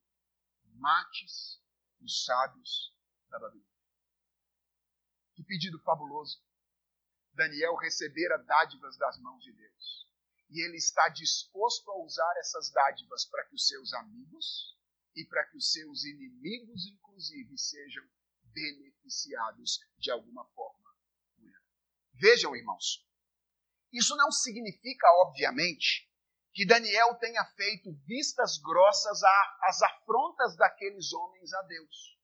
mates 0.74 1.62
os 2.00 2.24
sábios 2.24 2.97
da 3.28 3.38
Babilônia. 3.38 3.68
Que 5.34 5.44
pedido 5.44 5.78
fabuloso. 5.80 6.42
Daniel 7.32 7.76
recebera 7.76 8.38
dádivas 8.38 8.96
das 8.96 9.18
mãos 9.20 9.42
de 9.44 9.52
Deus. 9.52 10.08
E 10.50 10.64
ele 10.64 10.76
está 10.76 11.08
disposto 11.10 11.90
a 11.90 12.02
usar 12.02 12.34
essas 12.38 12.70
dádivas 12.70 13.24
para 13.26 13.44
que 13.46 13.54
os 13.54 13.66
seus 13.66 13.92
amigos 13.92 14.76
e 15.14 15.24
para 15.24 15.46
que 15.46 15.56
os 15.56 15.70
seus 15.70 16.04
inimigos, 16.04 16.86
inclusive, 16.86 17.56
sejam 17.56 18.04
beneficiados 18.42 19.78
de 19.98 20.10
alguma 20.10 20.44
forma. 20.46 20.88
Vejam, 22.14 22.56
irmãos, 22.56 23.06
isso 23.92 24.16
não 24.16 24.32
significa, 24.32 25.06
obviamente, 25.20 26.10
que 26.52 26.66
Daniel 26.66 27.14
tenha 27.16 27.44
feito 27.54 27.92
vistas 28.04 28.58
grossas 28.58 29.22
às 29.62 29.82
afrontas 29.82 30.56
daqueles 30.56 31.12
homens 31.12 31.52
a 31.52 31.62
Deus 31.62 32.17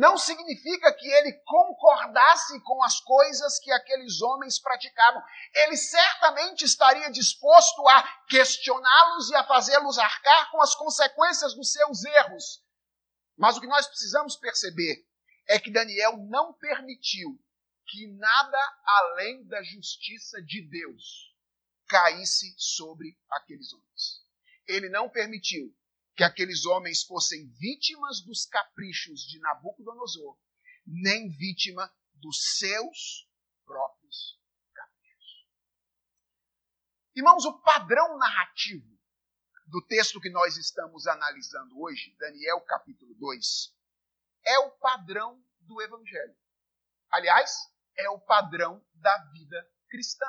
não 0.00 0.16
significa 0.16 0.90
que 0.94 1.06
ele 1.06 1.34
concordasse 1.44 2.58
com 2.62 2.82
as 2.82 2.98
coisas 3.00 3.58
que 3.58 3.70
aqueles 3.70 4.22
homens 4.22 4.58
praticavam. 4.58 5.22
Ele 5.54 5.76
certamente 5.76 6.64
estaria 6.64 7.10
disposto 7.10 7.86
a 7.86 8.02
questioná-los 8.26 9.28
e 9.28 9.34
a 9.34 9.44
fazê-los 9.44 9.98
arcar 9.98 10.50
com 10.50 10.62
as 10.62 10.74
consequências 10.74 11.54
dos 11.54 11.70
seus 11.70 12.02
erros. 12.02 12.64
Mas 13.36 13.58
o 13.58 13.60
que 13.60 13.66
nós 13.66 13.86
precisamos 13.86 14.36
perceber 14.36 15.06
é 15.46 15.58
que 15.58 15.70
Daniel 15.70 16.16
não 16.30 16.54
permitiu 16.54 17.38
que 17.86 18.06
nada 18.06 18.78
além 18.86 19.44
da 19.48 19.62
justiça 19.62 20.40
de 20.40 20.62
Deus 20.62 21.30
caísse 21.86 22.54
sobre 22.56 23.18
aqueles 23.32 23.70
homens. 23.74 24.24
Ele 24.66 24.88
não 24.88 25.10
permitiu 25.10 25.76
que 26.20 26.24
aqueles 26.24 26.66
homens 26.66 27.02
fossem 27.02 27.48
vítimas 27.58 28.20
dos 28.20 28.44
caprichos 28.44 29.22
de 29.22 29.40
Nabucodonosor, 29.40 30.38
nem 30.86 31.30
vítima 31.30 31.90
dos 32.12 32.58
seus 32.58 33.26
próprios 33.64 34.38
caprichos. 34.74 35.48
Irmãos, 37.16 37.46
o 37.46 37.58
padrão 37.62 38.18
narrativo 38.18 38.86
do 39.64 39.80
texto 39.86 40.20
que 40.20 40.28
nós 40.28 40.58
estamos 40.58 41.06
analisando 41.06 41.80
hoje, 41.80 42.14
Daniel 42.18 42.60
capítulo 42.66 43.14
2, 43.14 43.74
é 44.44 44.58
o 44.58 44.72
padrão 44.72 45.42
do 45.60 45.80
Evangelho. 45.80 46.36
Aliás, 47.12 47.50
é 47.96 48.10
o 48.10 48.20
padrão 48.20 48.86
da 48.92 49.16
vida 49.32 49.66
cristã. 49.88 50.26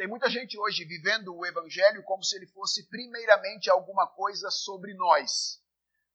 Tem 0.00 0.08
muita 0.08 0.30
gente 0.30 0.58
hoje 0.58 0.82
vivendo 0.86 1.36
o 1.36 1.44
Evangelho 1.44 2.02
como 2.04 2.24
se 2.24 2.34
ele 2.34 2.46
fosse 2.46 2.88
primeiramente 2.88 3.68
alguma 3.68 4.06
coisa 4.06 4.50
sobre 4.50 4.94
nós. 4.94 5.60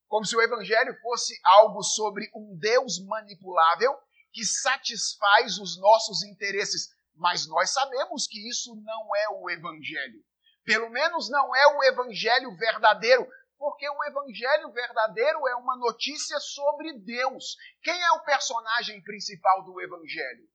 Como 0.08 0.26
se 0.26 0.36
o 0.36 0.41
Evangelho 0.41 1.00
fosse 1.04 1.39
algo 1.43 1.84
sobre 1.84 2.28
um 2.34 2.58
Deus 2.58 2.98
manipulável 3.06 3.95
que 4.34 4.43
satisfaz 4.43 5.60
os 5.60 5.80
nossos 5.80 6.24
interesses. 6.24 6.89
Mas 7.13 7.48
nós 7.48 7.69
sabemos 7.69 8.26
que 8.26 8.50
isso 8.50 8.76
não 8.76 9.15
é 9.15 9.30
o 9.30 9.48
Evangelho. 9.52 10.19
Pelo 10.63 10.89
menos 10.89 11.30
não 11.30 11.56
é 11.56 11.67
o 11.78 11.84
Evangelho 11.84 12.58
verdadeiro, 12.58 13.28
porque 13.56 13.88
o 13.88 14.04
Evangelho 14.06 14.71
verdadeiro 14.71 15.48
é 15.48 15.56
uma 15.58 15.78
notícia 15.78 16.39
sobre 16.39 16.91
Deus. 16.91 17.56
Quem 17.84 18.02
é 18.02 18.12
o 18.13 18.24
personagem 18.24 19.00
principal 19.04 19.63
do 19.63 19.80
Evangelho? 19.80 20.50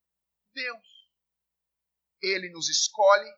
Deus. 0.52 0.99
Ele 2.22 2.50
nos 2.50 2.68
escolhe, 2.68 3.30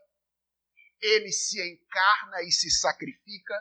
ele 1.00 1.32
se 1.32 1.60
encarna 1.60 2.42
e 2.42 2.50
se 2.50 2.70
sacrifica, 2.70 3.54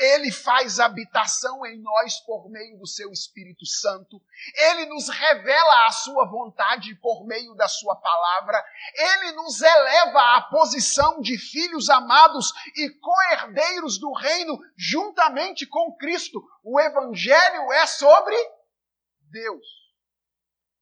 ele 0.00 0.32
faz 0.32 0.80
habitação 0.80 1.66
em 1.66 1.78
nós 1.78 2.20
por 2.20 2.48
meio 2.48 2.78
do 2.78 2.86
seu 2.86 3.12
Espírito 3.12 3.66
Santo. 3.66 4.18
Ele 4.56 4.86
nos 4.86 5.10
revela 5.10 5.86
a 5.86 5.92
sua 5.92 6.24
vontade 6.26 6.94
por 6.96 7.26
meio 7.26 7.54
da 7.54 7.68
sua 7.68 7.94
palavra. 7.96 8.64
Ele 8.94 9.32
nos 9.32 9.60
eleva 9.60 10.36
à 10.36 10.42
posição 10.50 11.20
de 11.20 11.36
filhos 11.36 11.90
amados 11.90 12.50
e 12.76 12.88
co-herdeiros 12.88 13.98
do 13.98 14.10
reino 14.14 14.58
juntamente 14.74 15.66
com 15.66 15.94
Cristo. 15.96 16.42
O 16.64 16.80
evangelho 16.80 17.70
é 17.70 17.86
sobre 17.86 18.36
Deus. 19.30 19.66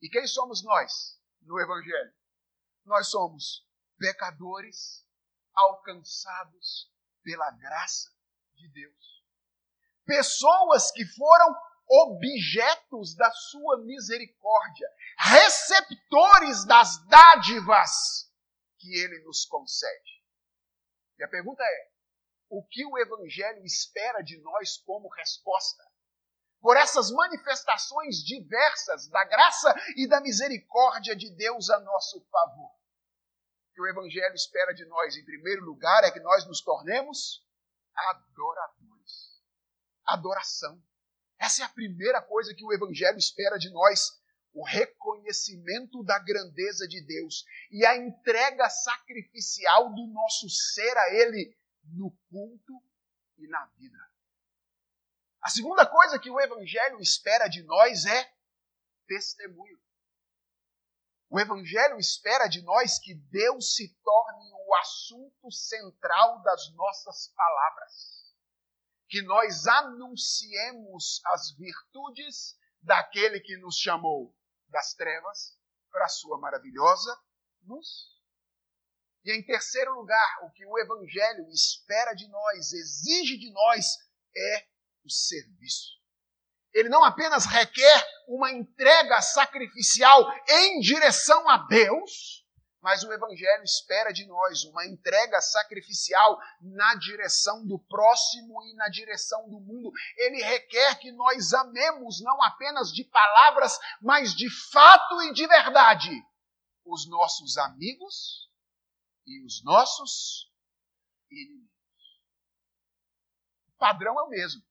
E 0.01 0.09
quem 0.09 0.29
somos 0.29 0.63
nós 0.63 1.19
no 1.43 1.59
evangelho? 1.59 2.18
Nós 2.89 3.11
somos 3.11 3.65
pecadores 3.99 5.07
alcançados 5.55 6.91
pela 7.23 7.51
graça 7.51 8.11
de 8.55 8.69
Deus. 8.69 9.25
Pessoas 10.05 10.91
que 10.93 11.05
foram 11.05 11.55
objetos 11.87 13.15
da 13.15 13.31
sua 13.31 13.79
misericórdia, 13.85 14.89
receptores 15.19 16.65
das 16.65 16.99
dádivas 17.07 18.33
que 18.79 18.95
ele 18.99 19.23
nos 19.25 19.45
concede. 19.45 20.25
E 21.19 21.25
a 21.25 21.29
pergunta 21.29 21.63
é: 21.63 21.91
o 22.49 22.65
que 22.65 22.87
o 22.87 22.97
Evangelho 22.99 23.65
espera 23.65 24.23
de 24.23 24.39
nós 24.39 24.79
como 24.79 25.09
resposta? 25.09 25.83
Por 26.61 26.77
essas 26.77 27.11
manifestações 27.11 28.17
diversas 28.25 29.09
da 29.09 29.25
graça 29.25 29.75
e 29.97 30.09
da 30.09 30.21
misericórdia 30.21 31.15
de 31.15 31.31
Deus 31.31 31.71
a 31.71 31.79
nosso 31.81 32.21
favor 32.31 32.78
que 33.79 33.83
o 33.83 33.87
Evangelho 33.87 34.35
espera 34.35 34.75
de 34.75 34.85
nós, 34.87 35.17
em 35.17 35.25
primeiro 35.25 35.65
lugar, 35.65 36.03
é 36.03 36.11
que 36.11 36.19
nós 36.19 36.45
nos 36.49 36.61
tornemos 36.61 37.47
adoradores. 37.95 39.41
Adoração. 40.05 40.83
Essa 41.39 41.63
é 41.63 41.65
a 41.65 41.69
primeira 41.69 42.21
coisa 42.21 42.53
que 42.57 42.65
o 42.65 42.73
Evangelho 42.73 43.17
espera 43.17 43.57
de 43.57 43.71
nós. 43.71 44.21
O 44.53 44.65
reconhecimento 44.65 46.03
da 46.03 46.19
grandeza 46.19 46.89
de 46.89 47.01
Deus 47.07 47.45
e 47.71 47.87
a 47.87 47.97
entrega 47.97 48.69
sacrificial 48.69 49.95
do 49.95 50.09
nosso 50.09 50.51
ser 50.51 50.99
a 50.99 51.15
Ele 51.15 51.57
no 51.85 52.11
culto 52.29 52.83
e 53.37 53.47
na 53.47 53.65
vida. 53.77 53.99
A 55.41 55.51
segunda 55.51 55.87
coisa 55.87 56.19
que 56.19 56.31
o 56.31 56.41
Evangelho 56.41 57.01
espera 57.01 57.47
de 57.47 57.63
nós 57.63 58.07
é 58.07 58.29
testemunho. 59.07 59.79
O 61.31 61.39
Evangelho 61.39 61.99
espera 61.99 62.49
de 62.49 62.63
nós 62.63 62.99
que 62.99 63.15
Deus 63.15 63.75
se 63.77 63.95
torne 64.03 64.51
o 64.67 64.75
assunto 64.77 65.51
central 65.53 66.41
das 66.43 66.73
nossas 66.75 67.29
palavras. 67.35 68.35
Que 69.09 69.21
nós 69.23 69.67
anunciemos 69.67 71.21
as 71.27 71.51
virtudes 71.57 72.57
daquele 72.81 73.41
que 73.41 73.57
nos 73.59 73.77
chamou 73.77 74.35
das 74.69 74.95
trevas 74.95 75.59
para 75.91 76.07
a 76.07 76.09
sua 76.09 76.39
maravilhosa 76.39 77.19
luz. 77.63 77.87
E 79.25 79.33
em 79.33 79.45
terceiro 79.45 79.93
lugar, 79.95 80.45
o 80.45 80.51
que 80.53 80.65
o 80.65 80.79
Evangelho 80.79 81.47
espera 81.51 82.15
de 82.15 82.27
nós, 82.29 82.73
exige 82.73 83.37
de 83.37 83.53
nós, 83.53 83.85
é 84.35 84.69
o 85.05 85.11
serviço. 85.11 85.99
Ele 86.79 86.89
não 86.89 87.03
apenas 87.03 87.45
requer 87.45 88.07
uma 88.29 88.53
entrega 88.53 89.21
sacrificial 89.21 90.33
em 90.49 90.79
direção 90.79 91.49
a 91.49 91.57
Deus, 91.67 92.47
mas 92.81 93.03
o 93.03 93.13
Evangelho 93.13 93.65
espera 93.65 94.13
de 94.13 94.25
nós 94.27 94.63
uma 94.63 94.87
entrega 94.87 95.41
sacrificial 95.41 96.39
na 96.61 96.95
direção 96.95 97.67
do 97.67 97.81
próximo 97.81 98.63
e 98.63 98.75
na 98.77 98.89
direção 98.89 99.49
do 99.49 99.59
mundo. 99.59 99.91
Ele 100.17 100.41
requer 100.41 101.01
que 101.01 101.11
nós 101.11 101.53
amemos 101.53 102.23
não 102.23 102.41
apenas 102.45 102.93
de 102.93 103.03
palavras, 103.03 103.77
mas 104.01 104.33
de 104.33 104.49
fato 104.71 105.21
e 105.23 105.33
de 105.33 105.49
verdade 105.49 106.13
os 106.85 107.09
nossos 107.09 107.59
amigos 107.59 108.49
e 109.27 109.45
os 109.45 109.65
nossos 109.65 110.49
inimigos. 111.29 111.69
O 113.67 113.79
padrão 113.79 114.17
é 114.21 114.23
o 114.23 114.29
mesmo. 114.29 114.68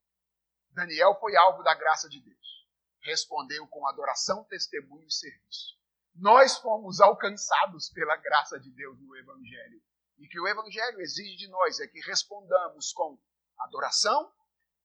Daniel 0.78 1.18
foi 1.20 1.36
alvo 1.36 1.64
da 1.64 1.74
graça 1.74 2.08
de 2.08 2.22
Deus. 2.22 2.68
Respondeu 3.02 3.68
com 3.68 3.88
adoração, 3.88 4.44
testemunho 4.44 5.08
e 5.08 5.12
serviço. 5.12 5.76
Nós 6.14 6.60
fomos 6.60 7.02
alcançados 7.02 7.90
pela 7.90 8.16
graça 8.18 8.60
de 8.60 8.70
Deus 8.70 9.00
no 9.00 9.16
Evangelho. 9.16 9.82
E 10.20 10.28
que 10.28 10.40
o 10.40 10.48
Evangelho 10.48 11.02
exige 11.02 11.36
de 11.36 11.48
nós 11.48 11.80
é 11.80 11.88
que 11.88 12.00
respondamos 12.02 12.94
com 12.94 13.20
adoração, 13.58 14.32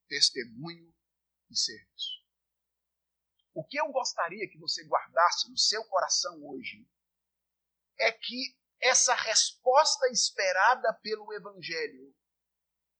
testemunho 0.08 0.94
e 1.50 1.56
serviço. 1.58 2.22
O 3.52 3.62
que 3.62 3.78
eu 3.78 3.92
gostaria 3.92 4.48
que 4.48 4.58
você 4.58 4.82
guardasse 4.86 5.50
no 5.50 5.58
seu 5.58 5.84
coração 5.84 6.42
hoje 6.42 6.88
é 7.98 8.10
que 8.10 8.56
essa 8.80 9.14
resposta 9.14 10.08
esperada 10.08 10.90
pelo 11.02 11.30
Evangelho 11.34 12.16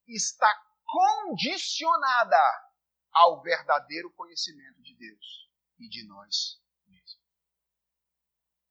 está 0.06 0.54
condicionada 0.84 2.71
ao 3.12 3.42
verdadeiro 3.42 4.10
conhecimento 4.12 4.82
de 4.82 4.94
Deus 4.94 5.50
e 5.78 5.88
de 5.88 6.06
nós 6.06 6.60
mesmos. 6.86 7.20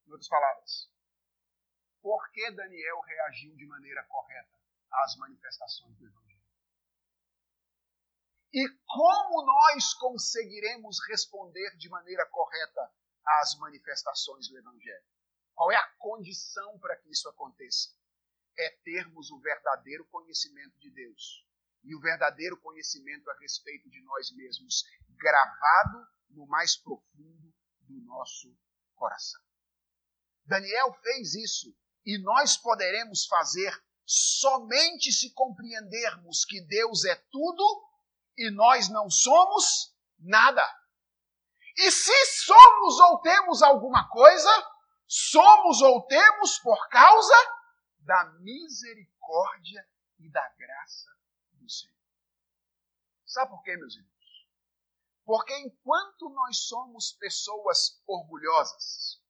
Em 0.07 0.11
outras 0.11 0.27
palavras, 0.27 0.89
por 2.01 2.31
que 2.31 2.51
Daniel 2.51 2.99
reagiu 3.01 3.55
de 3.55 3.65
maneira 3.67 4.03
correta 4.05 4.59
às 4.91 5.15
manifestações 5.17 5.95
do 5.97 6.07
Evangelho? 6.07 6.41
E 8.53 8.67
como 8.85 9.45
nós 9.45 9.93
conseguiremos 9.93 10.97
responder 11.07 11.77
de 11.77 11.87
maneira 11.89 12.27
correta 12.29 12.91
às 13.25 13.55
manifestações 13.57 14.47
do 14.49 14.57
Evangelho. 14.57 15.05
Qual 15.53 15.71
é 15.71 15.75
a 15.75 15.87
condição 15.99 16.79
para 16.79 16.97
que 16.97 17.09
isso 17.09 17.29
aconteça? 17.29 17.95
É 18.57 18.69
termos 18.83 19.31
o 19.31 19.39
verdadeiro 19.39 20.05
conhecimento 20.05 20.77
de 20.79 20.89
Deus 20.89 21.45
e 21.83 21.95
o 21.95 21.99
verdadeiro 21.99 22.59
conhecimento 22.59 23.29
a 23.29 23.37
respeito 23.39 23.89
de 23.89 24.01
nós 24.03 24.31
mesmos 24.31 24.83
gravado 25.17 26.07
no 26.29 26.45
mais 26.47 26.75
profundo 26.75 27.53
do 27.81 28.01
nosso 28.05 28.55
coração. 28.95 29.41
Daniel 30.45 30.93
fez 31.01 31.33
isso 31.33 31.75
e 32.05 32.17
nós 32.19 32.57
poderemos 32.57 33.25
fazer 33.25 33.73
somente 34.05 35.11
se 35.11 35.33
compreendermos 35.33 36.45
que 36.45 36.61
Deus 36.61 37.05
é 37.05 37.15
tudo 37.31 37.63
e 38.37 38.49
nós 38.51 38.89
não 38.89 39.09
somos 39.09 39.95
nada. 40.19 40.63
E 41.77 41.91
se 41.91 42.25
somos 42.43 42.99
ou 42.99 43.21
temos 43.21 43.61
alguma 43.61 44.07
coisa, 44.09 44.49
somos 45.07 45.81
ou 45.81 46.05
temos 46.07 46.59
por 46.59 46.89
causa 46.89 47.35
da 47.99 48.25
misericórdia 48.39 49.87
e 50.19 50.29
da 50.29 50.47
graça 50.57 51.20
Senhor. 51.79 51.95
Sabe 53.25 53.51
por 53.51 53.63
quê, 53.63 53.77
meus 53.77 53.95
irmãos? 53.95 54.11
Porque 55.23 55.55
enquanto 55.59 56.29
nós 56.29 56.67
somos 56.67 57.13
pessoas 57.13 58.01
orgulhosas, 58.05 59.21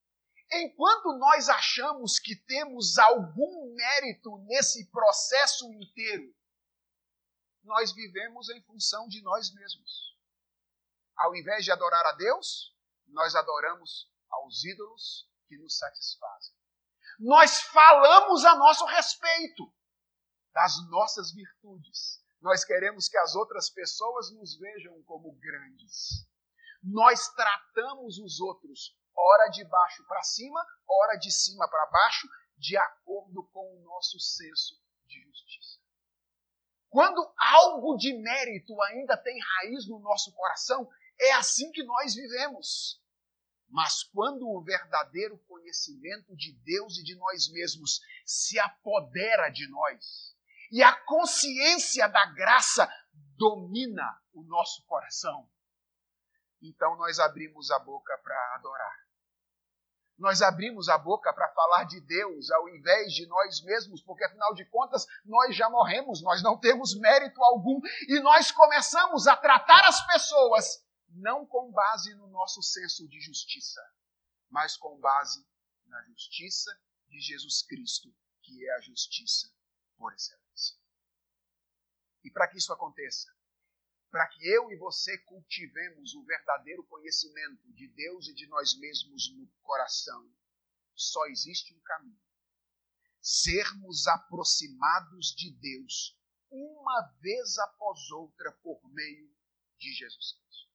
enquanto 0.52 1.14
nós 1.18 1.50
achamos 1.50 2.18
que 2.18 2.36
temos 2.36 2.98
algum 2.98 3.74
mérito 3.76 4.38
nesse 4.48 4.90
processo 4.90 5.72
inteiro, 5.74 6.34
nós 7.64 7.92
vivemos 7.92 8.50
em 8.50 8.62
função 8.64 9.08
de 9.08 9.22
nós 9.22 9.54
mesmos. 9.54 10.18
Ao 11.16 11.36
invés 11.36 11.64
de 11.64 11.72
adorar 11.72 12.06
a 12.08 12.14
Deus, 12.14 12.76
nós 13.08 13.36
adoramos 13.36 14.12
aos 14.30 14.64
ídolos 14.64 15.30
que 15.48 15.58
nos 15.58 15.78
satisfazem. 15.78 16.56
Nós 17.20 17.62
falamos 17.62 18.44
a 18.46 18.56
nosso 18.56 18.86
respeito 18.86 19.72
das 20.54 20.90
nossas 20.90 21.32
virtudes. 21.32 22.21
Nós 22.42 22.66
queremos 22.66 23.08
que 23.08 23.18
as 23.18 23.36
outras 23.36 23.70
pessoas 23.70 24.32
nos 24.32 24.58
vejam 24.58 25.02
como 25.04 25.32
grandes. 25.34 26.28
Nós 26.84 27.30
tratamos 27.36 28.18
os 28.18 28.40
outros, 28.40 28.98
ora 29.16 29.50
de 29.50 29.64
baixo 29.64 30.04
para 30.08 30.24
cima, 30.24 30.66
ora 30.88 31.16
de 31.18 31.32
cima 31.32 31.70
para 31.70 31.86
baixo, 31.86 32.28
de 32.58 32.76
acordo 32.76 33.44
com 33.54 33.78
o 33.78 33.84
nosso 33.84 34.20
senso 34.20 34.76
de 35.06 35.22
justiça. 35.22 35.80
Quando 36.90 37.32
algo 37.38 37.96
de 37.96 38.12
mérito 38.14 38.82
ainda 38.82 39.16
tem 39.16 39.40
raiz 39.40 39.88
no 39.88 40.00
nosso 40.00 40.34
coração, 40.34 40.90
é 41.20 41.34
assim 41.34 41.72
que 41.72 41.84
nós 41.84 42.16
vivemos. 42.16 43.00
Mas 43.70 44.04
quando 44.04 44.50
o 44.50 44.64
verdadeiro 44.64 45.38
conhecimento 45.48 46.36
de 46.36 46.52
Deus 46.64 46.98
e 46.98 47.04
de 47.04 47.16
nós 47.16 47.48
mesmos 47.50 48.02
se 48.26 48.60
apodera 48.60 49.50
de 49.50 49.70
nós, 49.70 50.31
e 50.72 50.82
a 50.82 50.96
consciência 51.02 52.08
da 52.08 52.26
graça 52.28 52.90
domina 53.36 54.18
o 54.34 54.42
nosso 54.44 54.84
coração, 54.86 55.50
então 56.62 56.96
nós 56.96 57.20
abrimos 57.20 57.70
a 57.72 57.80
boca 57.80 58.18
para 58.20 58.56
adorar. 58.56 59.02
Nós 60.18 60.42
abrimos 60.42 60.88
a 60.88 60.98
boca 60.98 61.34
para 61.34 61.52
falar 61.52 61.84
de 61.86 62.00
Deus 62.00 62.52
ao 62.52 62.70
invés 62.70 63.12
de 63.12 63.26
nós 63.26 63.62
mesmos, 63.64 64.02
porque 64.04 64.24
afinal 64.24 64.54
de 64.54 64.64
contas 64.66 65.06
nós 65.26 65.56
já 65.56 65.70
morremos, 65.70 66.22
nós 66.22 66.44
não 66.44 66.58
temos 66.58 66.94
mérito 66.94 67.44
algum. 67.44 67.82
E 68.08 68.20
nós 68.20 68.52
começamos 68.52 69.28
a 69.28 69.36
tratar 69.36 69.84
as 69.86 70.06
pessoas 70.06 70.86
não 71.10 71.46
com 71.46 71.72
base 71.72 72.14
no 72.14 72.28
nosso 72.28 72.62
senso 72.62 73.08
de 73.10 73.20
justiça, 73.20 73.82
mas 74.50 74.78
com 74.78 75.00
base 75.00 75.44
na 75.88 76.02
justiça 76.04 76.72
de 77.10 77.20
Jesus 77.20 77.64
Cristo, 77.64 78.14
que 78.44 78.66
é 78.66 78.76
a 78.76 78.80
justiça 78.80 79.52
por 80.02 80.14
excelência. 80.16 80.76
E 82.24 82.32
para 82.32 82.48
que 82.48 82.58
isso 82.58 82.74
aconteça, 82.74 83.32
para 84.10 84.28
que 84.28 84.46
eu 84.48 84.72
e 84.72 84.76
você 84.76 85.16
cultivemos 85.20 86.16
o 86.16 86.26
verdadeiro 86.26 86.84
conhecimento 86.86 87.72
de 87.74 87.88
Deus 87.88 88.28
e 88.28 88.34
de 88.34 88.48
nós 88.48 88.78
mesmos 88.78 89.32
no 89.36 89.48
coração, 89.62 90.28
só 90.96 91.26
existe 91.28 91.74
um 91.76 91.80
caminho: 91.82 92.20
sermos 93.22 94.08
aproximados 94.08 95.28
de 95.28 95.52
Deus 95.52 96.20
uma 96.50 97.02
vez 97.22 97.58
após 97.60 98.10
outra 98.10 98.52
por 98.64 98.82
meio 98.92 99.32
de 99.78 99.94
Jesus 99.94 100.34
Cristo. 100.34 100.72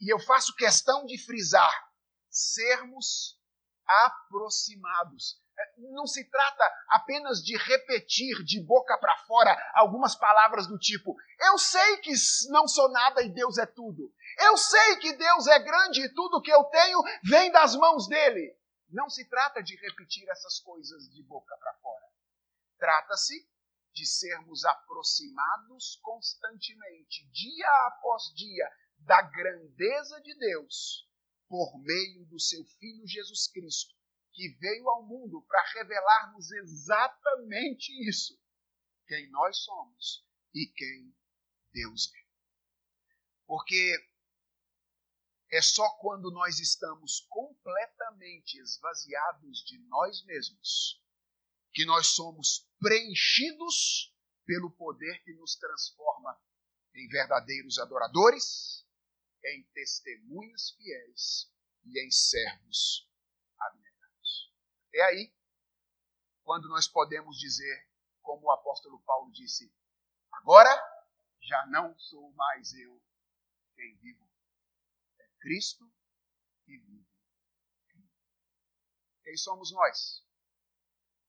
E 0.00 0.12
eu 0.12 0.20
faço 0.20 0.54
questão 0.54 1.06
de 1.06 1.18
frisar: 1.18 1.90
sermos 2.28 3.40
aproximados 3.86 5.42
não 5.78 6.06
se 6.06 6.24
trata 6.24 6.64
apenas 6.88 7.42
de 7.42 7.56
repetir 7.56 8.42
de 8.44 8.60
boca 8.60 8.96
para 8.98 9.16
fora 9.26 9.56
algumas 9.74 10.14
palavras 10.14 10.66
do 10.66 10.78
tipo: 10.78 11.16
Eu 11.40 11.58
sei 11.58 11.98
que 11.98 12.12
não 12.50 12.66
sou 12.66 12.90
nada 12.90 13.22
e 13.22 13.28
Deus 13.28 13.58
é 13.58 13.66
tudo. 13.66 14.12
Eu 14.38 14.56
sei 14.56 14.96
que 14.96 15.12
Deus 15.14 15.46
é 15.46 15.58
grande 15.58 16.02
e 16.02 16.14
tudo 16.14 16.40
que 16.42 16.52
eu 16.52 16.64
tenho 16.64 17.02
vem 17.24 17.50
das 17.50 17.74
mãos 17.74 18.06
dele. 18.08 18.56
Não 18.90 19.08
se 19.08 19.28
trata 19.28 19.62
de 19.62 19.76
repetir 19.76 20.28
essas 20.28 20.60
coisas 20.60 21.10
de 21.10 21.22
boca 21.22 21.56
para 21.56 21.74
fora. 21.74 22.06
Trata-se 22.78 23.48
de 23.92 24.06
sermos 24.06 24.64
aproximados 24.64 25.98
constantemente, 26.02 27.26
dia 27.30 27.68
após 27.86 28.24
dia, 28.34 28.70
da 28.98 29.22
grandeza 29.22 30.20
de 30.20 30.38
Deus 30.38 31.06
por 31.48 31.78
meio 31.78 32.26
do 32.26 32.38
seu 32.38 32.62
Filho 32.78 33.06
Jesus 33.06 33.48
Cristo 33.48 33.95
que 34.36 34.50
veio 34.60 34.88
ao 34.90 35.02
mundo 35.02 35.42
para 35.48 35.62
revelar-nos 35.72 36.50
exatamente 36.52 37.90
isso: 38.06 38.38
quem 39.08 39.28
nós 39.30 39.56
somos 39.64 40.24
e 40.54 40.70
quem 40.76 41.16
Deus 41.72 42.12
é. 42.12 42.26
Porque 43.46 43.96
é 45.50 45.62
só 45.62 45.88
quando 46.00 46.30
nós 46.30 46.60
estamos 46.60 47.20
completamente 47.30 48.58
esvaziados 48.58 49.64
de 49.64 49.78
nós 49.88 50.22
mesmos 50.24 51.02
que 51.72 51.86
nós 51.86 52.08
somos 52.08 52.68
preenchidos 52.78 54.14
pelo 54.44 54.70
poder 54.70 55.22
que 55.24 55.32
nos 55.34 55.56
transforma 55.56 56.38
em 56.94 57.08
verdadeiros 57.08 57.78
adoradores, 57.78 58.84
em 59.44 59.62
testemunhas 59.72 60.70
fiéis 60.72 61.50
e 61.84 62.00
em 62.00 62.10
servos 62.10 63.06
é 64.96 65.04
aí 65.04 65.36
quando 66.42 66.68
nós 66.68 66.86
podemos 66.86 67.36
dizer, 67.38 67.88
como 68.22 68.46
o 68.46 68.50
apóstolo 68.50 69.00
Paulo 69.02 69.30
disse: 69.32 69.72
agora 70.32 70.70
já 71.42 71.66
não 71.66 71.96
sou 71.98 72.32
mais 72.32 72.72
eu 72.74 73.02
quem 73.74 73.96
vivo, 73.96 74.26
é 75.18 75.28
Cristo 75.40 75.84
que 76.64 76.78
vive. 76.78 77.06
Quem 79.22 79.36
somos 79.36 79.72
nós? 79.72 80.24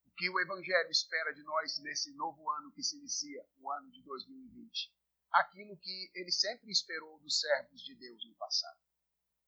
O 0.05 0.11
que 0.11 0.30
o 0.30 0.39
Evangelho 0.39 0.89
espera 0.89 1.34
de 1.34 1.43
nós 1.43 1.80
nesse 1.80 2.13
novo 2.13 2.49
ano 2.51 2.72
que 2.72 2.84
se 2.84 2.95
inicia, 2.97 3.43
o 3.57 3.72
ano 3.72 3.91
de 3.91 4.03
2020? 4.03 4.93
Aquilo 5.32 5.78
que 5.78 6.11
ele 6.13 6.32
sempre 6.32 6.72
esperou 6.72 7.20
dos 7.20 7.39
servos 7.39 7.82
de 7.84 7.95
Deus 7.95 8.24
no 8.26 8.36
passado. 8.36 8.80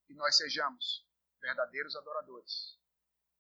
Que 0.08 0.14
nós 0.14 0.36
sejamos 0.36 1.08
verdadeiros 1.40 1.96
adoradores, 1.96 2.79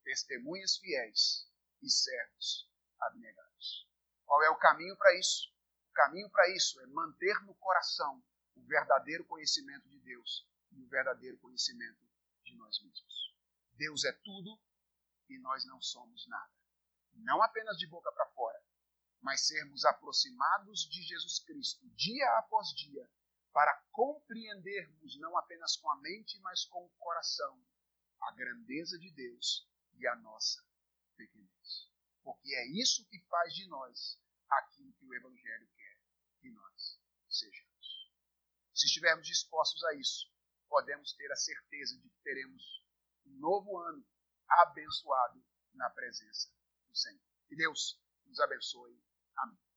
testemunhas 0.03 0.77
fiéis 0.77 1.47
e 1.81 1.89
servos 1.89 2.69
abnegados. 2.99 3.87
Qual 4.25 4.43
é 4.43 4.49
o 4.49 4.57
caminho 4.57 4.95
para 4.97 5.17
isso? 5.17 5.51
O 5.89 5.93
caminho 5.93 6.29
para 6.29 6.49
isso 6.49 6.79
é 6.81 6.85
manter 6.87 7.41
no 7.43 7.55
coração 7.55 8.23
o 8.55 8.61
verdadeiro 8.65 9.25
conhecimento 9.25 9.87
de 9.89 9.99
Deus 9.99 10.47
e 10.71 10.81
o 10.81 10.87
verdadeiro 10.87 11.37
conhecimento 11.39 12.05
de 12.43 12.55
nós 12.55 12.81
mesmos. 12.81 13.35
Deus 13.73 14.03
é 14.03 14.11
tudo 14.11 14.59
e 15.29 15.37
nós 15.39 15.65
não 15.65 15.81
somos 15.81 16.27
nada. 16.27 16.53
Não 17.13 17.41
apenas 17.41 17.77
de 17.77 17.87
boca 17.87 18.11
para 18.11 18.25
fora, 18.27 18.61
mas 19.21 19.47
sermos 19.47 19.85
aproximados 19.85 20.81
de 20.89 21.01
Jesus 21.01 21.39
Cristo 21.39 21.87
dia 21.95 22.29
após 22.37 22.69
dia 22.69 23.09
para 23.51 23.75
compreendermos 23.91 25.19
não 25.19 25.37
apenas 25.37 25.75
com 25.77 25.89
a 25.89 25.97
mente, 25.97 26.39
mas 26.39 26.65
com 26.65 26.85
o 26.85 26.89
coração 26.97 27.61
a 28.21 28.31
grandeza 28.31 28.97
de 28.99 29.11
Deus 29.11 29.67
e 29.99 30.07
a 30.07 30.15
nossa 30.15 30.63
pequenez. 31.15 31.89
Porque 32.23 32.53
é 32.55 32.67
isso 32.67 33.07
que 33.09 33.19
faz 33.29 33.53
de 33.53 33.67
nós 33.67 34.19
aquilo 34.49 34.93
que 34.93 35.05
o 35.05 35.13
Evangelho 35.13 35.69
quer 35.75 36.01
que 36.39 36.49
nós 36.51 36.99
sejamos. 37.27 38.11
Se 38.73 38.87
estivermos 38.87 39.27
dispostos 39.27 39.83
a 39.83 39.93
isso, 39.95 40.31
podemos 40.67 41.13
ter 41.13 41.31
a 41.31 41.35
certeza 41.35 41.97
de 41.99 42.09
que 42.09 42.21
teremos 42.23 42.83
um 43.25 43.37
novo 43.39 43.77
ano 43.77 44.05
abençoado 44.47 45.43
na 45.73 45.89
presença 45.89 46.49
do 46.87 46.95
Senhor. 46.95 47.21
Que 47.47 47.55
Deus 47.55 48.01
nos 48.25 48.39
abençoe. 48.39 48.97
Amém. 49.37 49.68